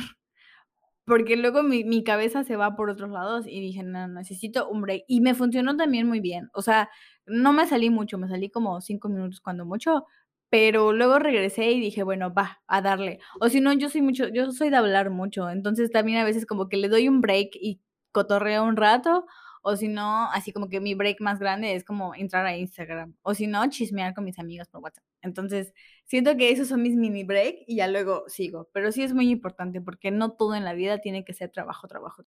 porque 1.06 1.36
luego 1.36 1.62
mi, 1.62 1.84
mi, 1.84 2.04
cabeza 2.04 2.44
se 2.44 2.56
va 2.56 2.76
por 2.76 2.90
otros 2.90 3.10
lados 3.10 3.46
y 3.46 3.60
dije, 3.60 3.82
no, 3.82 4.08
necesito 4.08 4.68
un 4.68 4.82
break. 4.82 5.04
Y 5.08 5.20
me 5.20 5.34
funcionó 5.34 5.76
también 5.76 6.06
muy 6.08 6.20
bien. 6.20 6.50
O 6.52 6.62
sea, 6.62 6.90
no 7.26 7.52
me 7.52 7.66
salí 7.66 7.90
mucho, 7.90 8.18
me 8.18 8.28
salí 8.28 8.50
como 8.50 8.80
cinco 8.80 9.08
minutos 9.08 9.40
cuando 9.40 9.64
mucho, 9.64 10.04
pero 10.50 10.92
luego 10.92 11.18
regresé 11.18 11.72
y 11.72 11.80
dije, 11.80 12.02
bueno, 12.02 12.32
va, 12.32 12.60
a 12.66 12.82
darle. 12.82 13.20
O 13.40 13.48
si 13.48 13.60
no, 13.60 13.72
yo 13.72 13.88
soy 13.88 14.02
mucho, 14.02 14.28
yo 14.28 14.52
soy 14.52 14.70
de 14.70 14.76
hablar 14.76 15.10
mucho, 15.10 15.50
entonces 15.50 15.90
también 15.90 16.18
a 16.18 16.24
veces 16.24 16.46
como 16.46 16.68
que 16.68 16.76
le 16.76 16.88
doy 16.88 17.08
un 17.08 17.20
break 17.20 17.50
y 17.54 17.80
cotorreo 18.12 18.64
un 18.64 18.76
rato, 18.76 19.26
o 19.62 19.76
si 19.76 19.88
no, 19.88 20.30
así 20.32 20.52
como 20.52 20.68
que 20.68 20.80
mi 20.80 20.94
break 20.94 21.20
más 21.20 21.40
grande 21.40 21.74
es 21.74 21.84
como 21.84 22.14
entrar 22.14 22.46
a 22.46 22.56
Instagram, 22.56 23.16
o 23.22 23.34
si 23.34 23.46
no, 23.48 23.68
chismear 23.68 24.14
con 24.14 24.24
mis 24.24 24.38
amigos 24.38 24.68
por 24.68 24.82
WhatsApp. 24.82 25.04
Entonces, 25.22 25.72
siento 26.06 26.36
que 26.36 26.50
esos 26.50 26.68
son 26.68 26.82
mis 26.82 26.96
mini 26.96 27.24
break 27.24 27.64
y 27.66 27.76
ya 27.76 27.88
luego 27.88 28.24
sigo. 28.28 28.68
Pero 28.72 28.92
sí 28.92 29.02
es 29.02 29.12
muy 29.12 29.28
importante 29.30 29.80
porque 29.80 30.10
no 30.10 30.32
todo 30.32 30.54
en 30.54 30.64
la 30.64 30.72
vida 30.72 30.98
tiene 30.98 31.24
que 31.24 31.34
ser 31.34 31.50
trabajo, 31.50 31.86
trabajo. 31.88 32.24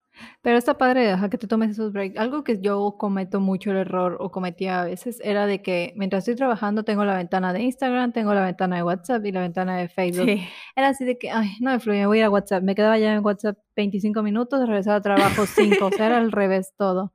Pero 0.43 0.57
está 0.57 0.79
padre, 0.79 1.07
deja 1.07 1.29
que 1.29 1.39
te 1.39 1.47
tomes 1.47 1.71
esos 1.71 1.93
breaks. 1.93 2.19
Algo 2.19 2.45
que 2.45 2.61
yo 2.61 2.97
cometo 2.99 3.41
mucho 3.41 3.73
el 3.73 3.79
error 3.79 4.17
o 4.21 4.31
cometía 4.31 4.81
a 4.81 4.85
veces 4.85 5.21
era 5.23 5.47
de 5.47 5.61
que 5.61 5.93
mientras 5.97 6.21
estoy 6.21 6.37
trabajando 6.37 6.85
tengo 6.85 7.05
la 7.05 7.17
ventana 7.17 7.53
de 7.53 7.63
Instagram, 7.63 8.13
tengo 8.13 8.33
la 8.33 8.45
ventana 8.45 8.77
de 8.77 8.83
WhatsApp 8.83 9.25
y 9.27 9.33
la 9.33 9.41
ventana 9.41 9.77
de 9.77 9.89
Facebook. 9.89 10.29
Era 10.77 10.89
así 10.89 11.05
de 11.05 11.19
que, 11.19 11.31
ay, 11.31 11.57
no 11.61 11.73
me 11.73 11.81
fluye, 11.81 12.07
voy 12.07 12.19
a 12.19 12.21
ir 12.21 12.25
a 12.25 12.31
WhatsApp. 12.31 12.63
Me 12.63 12.75
quedaba 12.75 12.99
ya 12.99 13.13
en 13.13 13.25
WhatsApp 13.25 13.59
25 13.77 14.23
minutos, 14.23 14.67
regresaba 14.67 14.97
a 14.97 15.03
trabajo 15.03 15.47
5, 15.47 15.87
o 15.87 15.91
sea, 15.91 16.07
era 16.07 16.19
al 16.19 16.33
revés 16.33 16.75
todo 16.77 17.13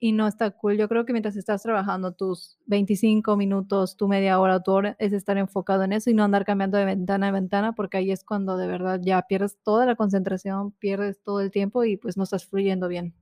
y 0.00 0.12
no 0.12 0.26
está 0.26 0.50
cool. 0.52 0.76
Yo 0.76 0.88
creo 0.88 1.04
que 1.04 1.12
mientras 1.12 1.36
estás 1.36 1.62
trabajando 1.62 2.12
tus 2.12 2.58
25 2.66 3.36
minutos, 3.36 3.96
tu 3.96 4.08
media 4.08 4.38
hora, 4.40 4.62
tu 4.62 4.72
hora, 4.72 4.96
es 4.98 5.12
estar 5.12 5.36
enfocado 5.38 5.82
en 5.84 5.92
eso 5.92 6.10
y 6.10 6.14
no 6.14 6.24
andar 6.24 6.44
cambiando 6.44 6.78
de 6.78 6.84
ventana 6.84 7.28
a 7.28 7.32
ventana, 7.32 7.72
porque 7.74 7.98
ahí 7.98 8.10
es 8.12 8.24
cuando 8.24 8.56
de 8.56 8.66
verdad 8.66 9.00
ya 9.02 9.22
pierdes 9.22 9.58
toda 9.62 9.86
la 9.86 9.96
concentración, 9.96 10.72
pierdes 10.72 11.20
todo 11.22 11.40
el 11.40 11.50
tiempo 11.50 11.84
y 11.84 11.96
pues 11.96 12.16
no 12.16 12.24
estás 12.24 12.46
fluyendo 12.46 12.88
bien. 12.88 13.14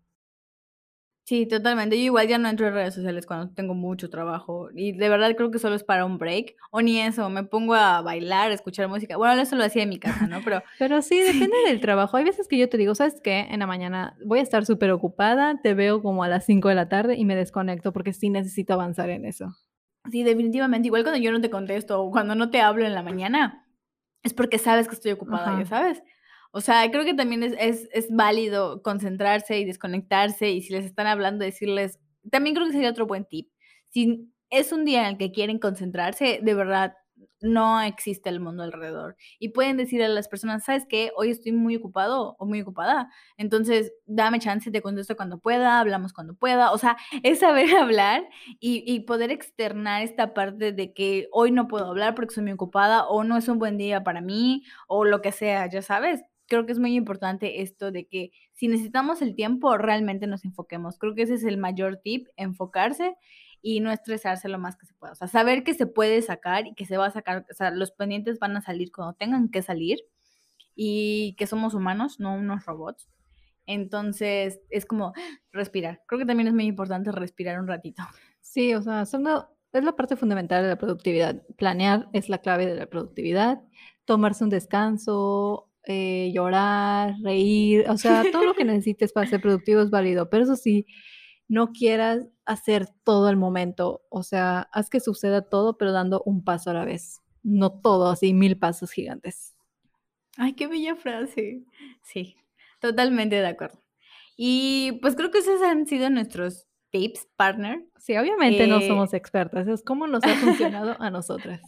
Sí, 1.26 1.44
totalmente. 1.44 1.98
Yo 1.98 2.04
igual 2.04 2.28
ya 2.28 2.38
no 2.38 2.48
entro 2.48 2.68
en 2.68 2.74
redes 2.74 2.94
sociales 2.94 3.26
cuando 3.26 3.52
tengo 3.52 3.74
mucho 3.74 4.08
trabajo 4.08 4.68
y 4.72 4.92
de 4.92 5.08
verdad 5.08 5.34
creo 5.34 5.50
que 5.50 5.58
solo 5.58 5.74
es 5.74 5.82
para 5.82 6.04
un 6.04 6.18
break 6.18 6.54
o 6.70 6.82
ni 6.82 7.00
eso, 7.00 7.28
me 7.30 7.42
pongo 7.42 7.74
a 7.74 8.00
bailar, 8.00 8.52
a 8.52 8.54
escuchar 8.54 8.86
música. 8.86 9.16
Bueno, 9.16 9.42
eso 9.42 9.56
lo 9.56 9.64
hacía 9.64 9.82
en 9.82 9.88
mi 9.88 9.98
casa, 9.98 10.28
¿no? 10.28 10.40
Pero, 10.44 10.62
Pero 10.78 11.02
sí, 11.02 11.18
depende 11.18 11.56
del 11.66 11.80
trabajo. 11.80 12.16
Hay 12.16 12.22
veces 12.22 12.46
que 12.46 12.56
yo 12.56 12.68
te 12.68 12.76
digo, 12.76 12.94
¿sabes 12.94 13.20
qué? 13.20 13.40
En 13.50 13.58
la 13.58 13.66
mañana 13.66 14.16
voy 14.24 14.38
a 14.38 14.42
estar 14.42 14.64
súper 14.64 14.92
ocupada, 14.92 15.60
te 15.60 15.74
veo 15.74 16.00
como 16.00 16.22
a 16.22 16.28
las 16.28 16.46
5 16.46 16.68
de 16.68 16.76
la 16.76 16.88
tarde 16.88 17.16
y 17.16 17.24
me 17.24 17.34
desconecto 17.34 17.92
porque 17.92 18.12
sí 18.12 18.30
necesito 18.30 18.74
avanzar 18.74 19.10
en 19.10 19.24
eso. 19.24 19.48
Sí, 20.12 20.22
definitivamente. 20.22 20.86
Igual 20.86 21.02
cuando 21.02 21.20
yo 21.20 21.32
no 21.32 21.40
te 21.40 21.50
contesto 21.50 22.00
o 22.00 22.12
cuando 22.12 22.36
no 22.36 22.50
te 22.50 22.60
hablo 22.60 22.86
en 22.86 22.94
la 22.94 23.02
mañana, 23.02 23.66
es 24.22 24.32
porque 24.32 24.58
sabes 24.58 24.86
que 24.86 24.94
estoy 24.94 25.10
ocupada, 25.10 25.58
ya 25.58 25.66
sabes. 25.66 26.04
O 26.56 26.62
sea, 26.62 26.90
creo 26.90 27.04
que 27.04 27.12
también 27.12 27.42
es, 27.42 27.52
es, 27.58 27.86
es, 27.92 28.06
válido 28.10 28.80
concentrarse 28.80 29.58
y 29.58 29.66
desconectarse 29.66 30.52
y 30.52 30.62
si 30.62 30.72
les 30.72 30.86
están 30.86 31.06
hablando, 31.06 31.44
decirles, 31.44 31.98
también 32.30 32.54
creo 32.56 32.66
que 32.66 32.72
sería 32.72 32.88
otro 32.88 33.06
buen 33.06 33.26
tip. 33.26 33.50
Si 33.90 34.32
es 34.48 34.72
un 34.72 34.86
día 34.86 35.02
en 35.02 35.06
el 35.08 35.18
que 35.18 35.32
quieren 35.32 35.58
concentrarse, 35.58 36.40
de 36.42 36.54
verdad, 36.54 36.94
no 37.42 37.82
existe 37.82 38.30
el 38.30 38.40
mundo 38.40 38.62
alrededor. 38.62 39.16
Y 39.38 39.50
pueden 39.50 39.76
decir 39.76 40.02
a 40.02 40.08
las 40.08 40.28
personas, 40.28 40.64
¿sabes 40.64 40.86
qué? 40.88 41.10
Hoy 41.14 41.28
estoy 41.28 41.52
muy 41.52 41.76
ocupado 41.76 42.36
o 42.38 42.46
muy 42.46 42.62
ocupada. 42.62 43.10
Entonces, 43.36 43.92
dame 44.06 44.38
chance, 44.38 44.70
te 44.70 44.80
contesto 44.80 45.14
cuando 45.14 45.38
pueda, 45.38 45.78
hablamos 45.78 46.14
cuando 46.14 46.36
pueda. 46.36 46.72
O 46.72 46.78
sea, 46.78 46.96
es 47.22 47.40
saber 47.40 47.68
hablar 47.76 48.26
y, 48.60 48.82
y, 48.90 49.00
poder 49.00 49.30
externar 49.30 50.00
esta 50.02 50.32
parte 50.32 50.72
de 50.72 50.94
que 50.94 51.28
hoy 51.32 51.50
no 51.50 51.68
puedo 51.68 51.84
hablar 51.86 52.14
porque 52.14 52.34
soy 52.34 52.44
muy 52.44 52.52
ocupada 52.52 53.06
o 53.06 53.24
no 53.24 53.36
es 53.36 53.46
un 53.48 53.58
buen 53.58 53.76
día 53.76 54.02
para 54.04 54.22
mí 54.22 54.64
o 54.88 55.04
lo 55.04 55.20
que 55.20 55.32
sea, 55.32 55.68
ya 55.68 55.82
sabes 55.82 56.22
creo 56.46 56.66
que 56.66 56.72
es 56.72 56.78
muy 56.78 56.94
importante 56.94 57.62
esto 57.62 57.90
de 57.90 58.06
que 58.06 58.30
si 58.52 58.68
necesitamos 58.68 59.22
el 59.22 59.34
tiempo, 59.34 59.76
realmente 59.76 60.26
nos 60.26 60.44
enfoquemos. 60.44 60.98
Creo 60.98 61.14
que 61.14 61.22
ese 61.22 61.34
es 61.34 61.44
el 61.44 61.58
mayor 61.58 61.98
tip, 61.98 62.28
enfocarse 62.36 63.16
y 63.62 63.80
no 63.80 63.90
estresarse 63.90 64.48
lo 64.48 64.58
más 64.58 64.76
que 64.76 64.86
se 64.86 64.94
pueda. 64.94 65.12
O 65.12 65.16
sea, 65.16 65.28
saber 65.28 65.64
que 65.64 65.74
se 65.74 65.86
puede 65.86 66.22
sacar 66.22 66.66
y 66.66 66.74
que 66.74 66.86
se 66.86 66.96
va 66.96 67.06
a 67.06 67.10
sacar, 67.10 67.46
o 67.50 67.54
sea, 67.54 67.70
los 67.70 67.90
pendientes 67.90 68.38
van 68.38 68.56
a 68.56 68.60
salir 68.60 68.92
cuando 68.92 69.14
tengan 69.14 69.48
que 69.48 69.62
salir 69.62 69.98
y 70.74 71.34
que 71.36 71.46
somos 71.46 71.74
humanos, 71.74 72.20
no 72.20 72.34
unos 72.34 72.64
robots. 72.66 73.08
Entonces, 73.66 74.60
es 74.70 74.86
como 74.86 75.12
respirar. 75.50 76.02
Creo 76.06 76.20
que 76.20 76.26
también 76.26 76.46
es 76.46 76.54
muy 76.54 76.66
importante 76.66 77.10
respirar 77.10 77.58
un 77.58 77.66
ratito. 77.66 78.02
Sí, 78.40 78.74
o 78.74 78.82
sea, 78.82 79.02
es 79.02 79.12
la 79.84 79.96
parte 79.96 80.14
fundamental 80.14 80.62
de 80.62 80.68
la 80.68 80.78
productividad. 80.78 81.42
Planear 81.56 82.08
es 82.12 82.28
la 82.28 82.38
clave 82.38 82.66
de 82.66 82.76
la 82.76 82.86
productividad. 82.86 83.60
Tomarse 84.04 84.44
un 84.44 84.50
descanso, 84.50 85.68
eh, 85.86 86.30
llorar, 86.34 87.14
reír, 87.22 87.88
o 87.88 87.96
sea, 87.96 88.24
todo 88.30 88.44
lo 88.44 88.54
que 88.54 88.64
necesites 88.64 89.12
para 89.12 89.28
ser 89.28 89.40
productivo 89.40 89.80
es 89.80 89.90
válido, 89.90 90.28
pero 90.28 90.44
eso 90.44 90.56
sí, 90.56 90.86
no 91.48 91.72
quieras 91.72 92.26
hacer 92.44 92.88
todo 93.04 93.30
el 93.30 93.36
momento, 93.36 94.02
o 94.08 94.22
sea, 94.22 94.68
haz 94.72 94.90
que 94.90 95.00
suceda 95.00 95.48
todo, 95.48 95.78
pero 95.78 95.92
dando 95.92 96.22
un 96.26 96.44
paso 96.44 96.70
a 96.70 96.74
la 96.74 96.84
vez, 96.84 97.22
no 97.42 97.70
todo 97.80 98.10
así, 98.10 98.34
mil 98.34 98.58
pasos 98.58 98.90
gigantes. 98.90 99.54
Ay, 100.36 100.54
qué 100.54 100.66
bella 100.66 100.96
frase. 100.96 101.64
Sí, 102.02 102.36
totalmente 102.80 103.36
de 103.36 103.46
acuerdo. 103.46 103.82
Y 104.36 104.98
pues 105.00 105.16
creo 105.16 105.30
que 105.30 105.38
esos 105.38 105.62
han 105.62 105.86
sido 105.86 106.10
nuestros 106.10 106.66
tips, 106.90 107.28
partner. 107.36 107.86
Sí, 107.98 108.16
obviamente 108.16 108.66
no 108.66 108.78
eh, 108.78 108.88
somos 108.88 109.14
expertas, 109.14 109.66
es 109.68 109.82
como 109.82 110.06
nos 110.06 110.24
ha 110.24 110.34
funcionado 110.36 110.96
a 111.00 111.10
nosotras. 111.10 111.60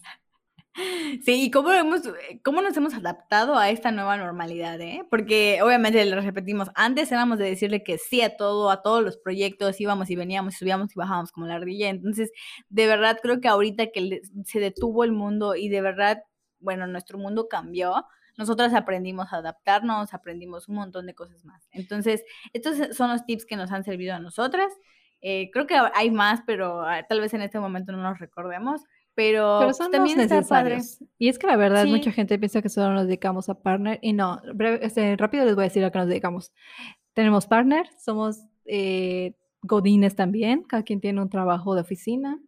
Sí, 1.25 1.45
y 1.45 1.51
cómo, 1.51 1.73
hemos, 1.73 2.07
eh, 2.07 2.41
cómo 2.45 2.62
nos 2.62 2.77
hemos 2.77 2.95
adaptado 2.95 3.57
a 3.57 3.71
esta 3.71 3.91
nueva 3.91 4.17
normalidad, 4.17 4.81
¿eh? 4.81 5.05
Porque 5.11 5.61
obviamente 5.62 6.05
lo 6.05 6.21
repetimos, 6.21 6.69
antes 6.75 7.11
éramos 7.11 7.38
de 7.38 7.47
decirle 7.47 7.83
que 7.83 7.99
sí 7.99 8.23
a 8.23 8.37
todo, 8.37 8.71
a 8.71 8.83
todos 8.83 9.03
los 9.03 9.17
proyectos, 9.17 9.81
íbamos 9.81 10.11
y 10.11 10.17
veníamos, 10.17 10.55
subíamos 10.55 10.93
y 10.93 10.99
bajábamos 10.99 11.33
como 11.33 11.47
la 11.47 11.57
ardilla. 11.57 11.88
Entonces, 11.88 12.31
de 12.69 12.87
verdad 12.87 13.19
creo 13.23 13.41
que 13.41 13.49
ahorita 13.49 13.88
que 13.88 14.21
se 14.45 14.61
detuvo 14.61 15.05
el 15.05 15.12
mundo 15.12 15.55
y 15.57 15.69
de 15.69 15.81
verdad, 15.81 16.23
bueno, 16.61 16.87
nuestro 16.87 17.19
mundo 17.19 17.49
cambió, 17.49 18.07
nosotras 18.37 18.73
aprendimos 18.75 19.33
a 19.33 19.38
adaptarnos, 19.38 20.14
aprendimos 20.14 20.69
un 20.69 20.77
montón 20.77 21.07
de 21.07 21.14
cosas 21.14 21.45
más. 21.45 21.69
Entonces, 21.73 22.25
estos 22.53 22.97
son 22.97 23.11
los 23.11 23.27
tips 23.27 23.47
que 23.47 23.57
nos 23.57 23.73
han 23.73 23.83
servido 23.85 24.14
a 24.14 24.21
nosotras. 24.21 24.73
Eh, 25.21 25.51
creo 25.53 25.67
que 25.67 25.75
hay 25.95 26.11
más, 26.12 26.43
pero 26.47 26.83
ah, 26.83 27.03
tal 27.09 27.21
vez 27.21 27.35
en 27.35 27.43
este 27.43 27.59
momento 27.59 27.91
no 27.91 28.03
los 28.09 28.21
recordemos 28.21 28.83
pero, 29.19 29.63
pues, 29.65 29.77
son 29.77 29.91
también 29.91 30.17
necesarios. 30.17 31.01
Y 31.19 31.27
es 31.27 31.41
que 31.41 31.49
la 31.49 31.57
verdad, 31.57 31.85
mucha 31.87 32.13
gente 32.13 32.39
piensa 32.39 32.63
que 32.63 32.69
solo 32.69 32.93
nos 32.93 33.09
dedicamos 33.09 33.49
a 33.49 33.61
partner 33.61 33.99
y 34.01 34.13
no, 34.13 34.41
este, 34.81 35.17
rápido 35.17 35.45
les 35.45 35.57
voy 35.57 35.63
a 35.63 35.67
decir 35.67 35.85
a 35.85 35.91
qué 35.91 35.99
nos 35.99 36.07
dedicamos. 36.07 36.53
Tenemos 37.15 37.49
partner, 37.49 37.89
somos 37.99 38.45
eh, 38.65 39.35
godines 39.61 40.15
también, 40.15 40.63
cada 40.63 40.85
quien 40.85 41.01
tiene 41.01 41.21
un 41.21 41.31
trabajo 41.31 41.75
de 41.75 41.81
oficina. 41.81 42.39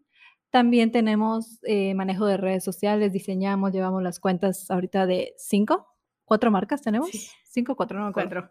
También 0.51 0.93
tenemos 0.93 1.59
eh, 1.65 1.93
manejo 1.95 2.25
de 2.25 2.37
redes 2.37 2.63
sociales, 2.63 3.13
diseñamos, 3.13 3.73
llevamos 3.73 4.01
las 4.05 4.21
cuentas 4.21 4.71
ahorita 4.71 5.07
de 5.07 5.35
cinco, 5.39 5.89
cuatro 6.25 6.53
marcas 6.53 6.83
tenemos. 6.83 7.11
Cinco, 7.47 7.75
cuatro, 7.75 7.99
no 7.99 8.13
cuatro. 8.13 8.49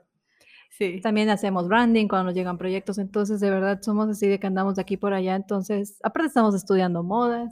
Sí. 0.72 1.00
También 1.02 1.30
hacemos 1.30 1.70
branding 1.70 2.10
cuando 2.10 2.26
nos 2.26 2.36
llegan 2.36 2.58
proyectos, 2.58 2.98
entonces 2.98 3.40
de 3.40 3.50
verdad 3.50 3.80
somos 3.82 4.10
así 4.10 4.28
de 4.28 4.42
que 4.42 4.48
andamos 4.48 4.76
de 4.76 4.82
aquí 4.82 4.98
por 4.98 5.14
allá, 5.14 5.36
entonces 5.36 5.98
aparte 6.04 6.28
estamos 6.28 6.54
estudiando 6.54 7.02
modas, 7.02 7.52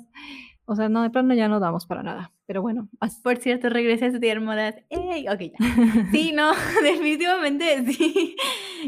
o 0.69 0.75
sea, 0.75 0.89
no, 0.89 1.01
de 1.01 1.09
plano 1.09 1.33
ya 1.33 1.47
no 1.47 1.61
damos 1.61 1.85
para 1.85 2.03
nada. 2.03 2.33
Pero 2.45 2.61
bueno. 2.61 2.89
Por 3.23 3.37
cierto, 3.37 3.69
regresé 3.69 4.05
a 4.05 4.07
estudiar 4.09 4.41
modas. 4.41 4.75
¡Ey! 4.89 5.25
Ok, 5.29 5.39
ya. 5.39 5.57
Sí, 6.11 6.33
no, 6.33 6.51
definitivamente 6.83 7.85
sí. 7.85 8.35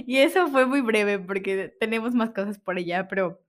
Y 0.05 0.17
eso 0.17 0.49
fue 0.49 0.65
muy 0.65 0.81
breve 0.81 1.19
porque 1.19 1.73
tenemos 1.79 2.13
más 2.13 2.31
cosas 2.31 2.59
por 2.59 2.77
allá, 2.77 3.07
pero 3.07 3.41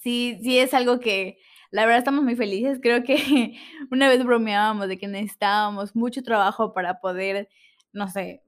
sí, 0.00 0.38
sí 0.42 0.58
es 0.58 0.74
algo 0.74 1.00
que 1.00 1.38
la 1.70 1.86
verdad 1.86 2.00
estamos 2.00 2.22
muy 2.22 2.36
felices. 2.36 2.80
Creo 2.82 3.02
que 3.02 3.54
una 3.90 4.10
vez 4.10 4.22
bromeábamos 4.22 4.86
de 4.86 4.98
que 4.98 5.08
necesitábamos 5.08 5.96
mucho 5.96 6.22
trabajo 6.22 6.74
para 6.74 7.00
poder, 7.00 7.48
no 7.94 8.08
sé, 8.08 8.42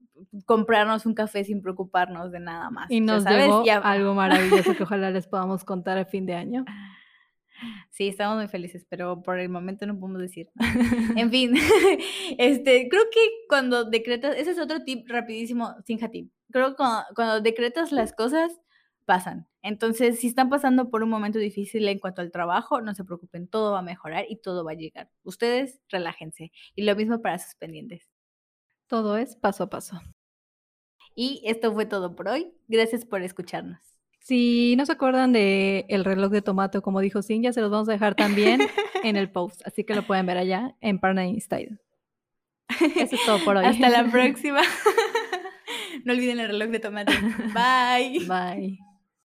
comprarnos 0.45 1.07
un 1.07 1.15
café 1.15 1.43
sin 1.45 1.63
preocuparnos 1.63 2.33
de 2.33 2.41
nada 2.41 2.69
más. 2.69 2.91
Y 2.91 3.01
nos 3.01 3.23
¿sabes? 3.23 3.49
algo 3.83 4.15
maravilloso 4.15 4.77
que 4.77 4.83
ojalá 4.83 5.11
les 5.11 5.27
podamos 5.27 5.65
contar 5.65 5.97
a 5.97 6.05
fin 6.05 6.27
de 6.27 6.35
año. 6.35 6.67
Sí, 7.91 8.09
estamos 8.09 8.37
muy 8.37 8.49
felices, 8.49 8.87
pero 8.89 9.23
por 9.23 9.39
el 9.39 9.49
momento 9.49 9.87
no 9.87 9.99
podemos 9.99 10.21
decir. 10.21 10.51
en 11.17 11.31
fin, 11.31 11.55
este, 12.39 12.89
creo 12.89 13.03
que 13.13 13.21
cuando 13.49 13.85
decretas, 13.85 14.37
ese 14.37 14.53
es 14.53 14.59
otro 14.59 14.83
tip 14.85 15.09
rapidísimo, 15.09 15.75
sin 15.85 15.99
tip. 16.11 16.31
Creo 16.51 16.71
que 16.71 16.85
cuando, 17.15 17.41
decretas 17.41 17.93
las 17.93 18.13
cosas, 18.13 18.61
pasan. 19.05 19.49
Entonces, 19.63 20.21
si 20.21 20.29
están 20.29 20.49
pasando 20.49 20.91
por 20.91 21.03
un 21.03 21.11
momento 21.11 21.39
difícil 21.39 21.87
en 21.89 21.99
cuanto 21.99 22.23
al 22.23 22.31
trabajo, 22.31 22.81
no 22.81 22.95
se 22.95 23.05
preocupen, 23.05 23.49
todo 23.49 23.73
va 23.73 23.81
a 23.81 23.83
mejorar 23.83 24.25
y 24.29 24.37
todo 24.37 24.65
va 24.65 24.73
a 24.73 24.75
llegar. 24.75 25.11
Ustedes 25.23 25.81
relájense. 25.89 26.53
Y 26.75 26.83
lo 26.85 26.97
mismo 26.97 27.21
para 27.21 27.39
sus 27.39 27.55
pendientes. 27.57 28.09
Todo 28.87 29.17
es 29.17 29.37
paso 29.37 29.65
a 29.65 29.71
paso. 29.71 30.01
Y 31.15 31.43
esto 31.45 31.73
fue 31.73 31.87
todo 31.87 32.15
por 32.17 32.29
hoy. 32.29 32.53
Gracias 32.69 33.05
por 33.05 33.23
escucharnos. 33.23 33.90
Si 34.21 34.77
no 34.77 34.87
se 34.87 34.93
acuerdan 34.93 35.33
de 35.33 35.87
el 35.89 36.05
reloj 36.05 36.31
de 36.31 36.43
tomato, 36.43 36.83
como 36.83 37.01
dijo 37.01 37.23
Sin, 37.23 37.43
ya 37.43 37.53
se 37.53 37.61
los 37.61 37.71
vamos 37.71 37.89
a 37.89 37.93
dejar 37.93 38.15
también 38.15 38.61
en 39.03 39.17
el 39.17 39.31
post, 39.31 39.63
así 39.67 39.85
que 39.85 39.95
lo 39.95 40.07
pueden 40.07 40.27
ver 40.27 40.39
allá 40.39 40.77
en 40.81 40.99
Partner 40.99 41.41
Style. 41.41 41.79
Eso 42.97 43.17
es 43.17 43.25
todo 43.27 43.39
por 43.45 43.57
hoy. 43.57 43.65
Hasta 43.67 43.89
la 43.89 44.05
próxima. 44.11 44.63
No 46.05 46.13
olviden 46.15 46.41
el 46.41 46.49
reloj 46.49 46.71
de 46.71 46.81
tomate. 46.81 47.13
Bye. 47.53 48.27
Bye. 48.27 48.90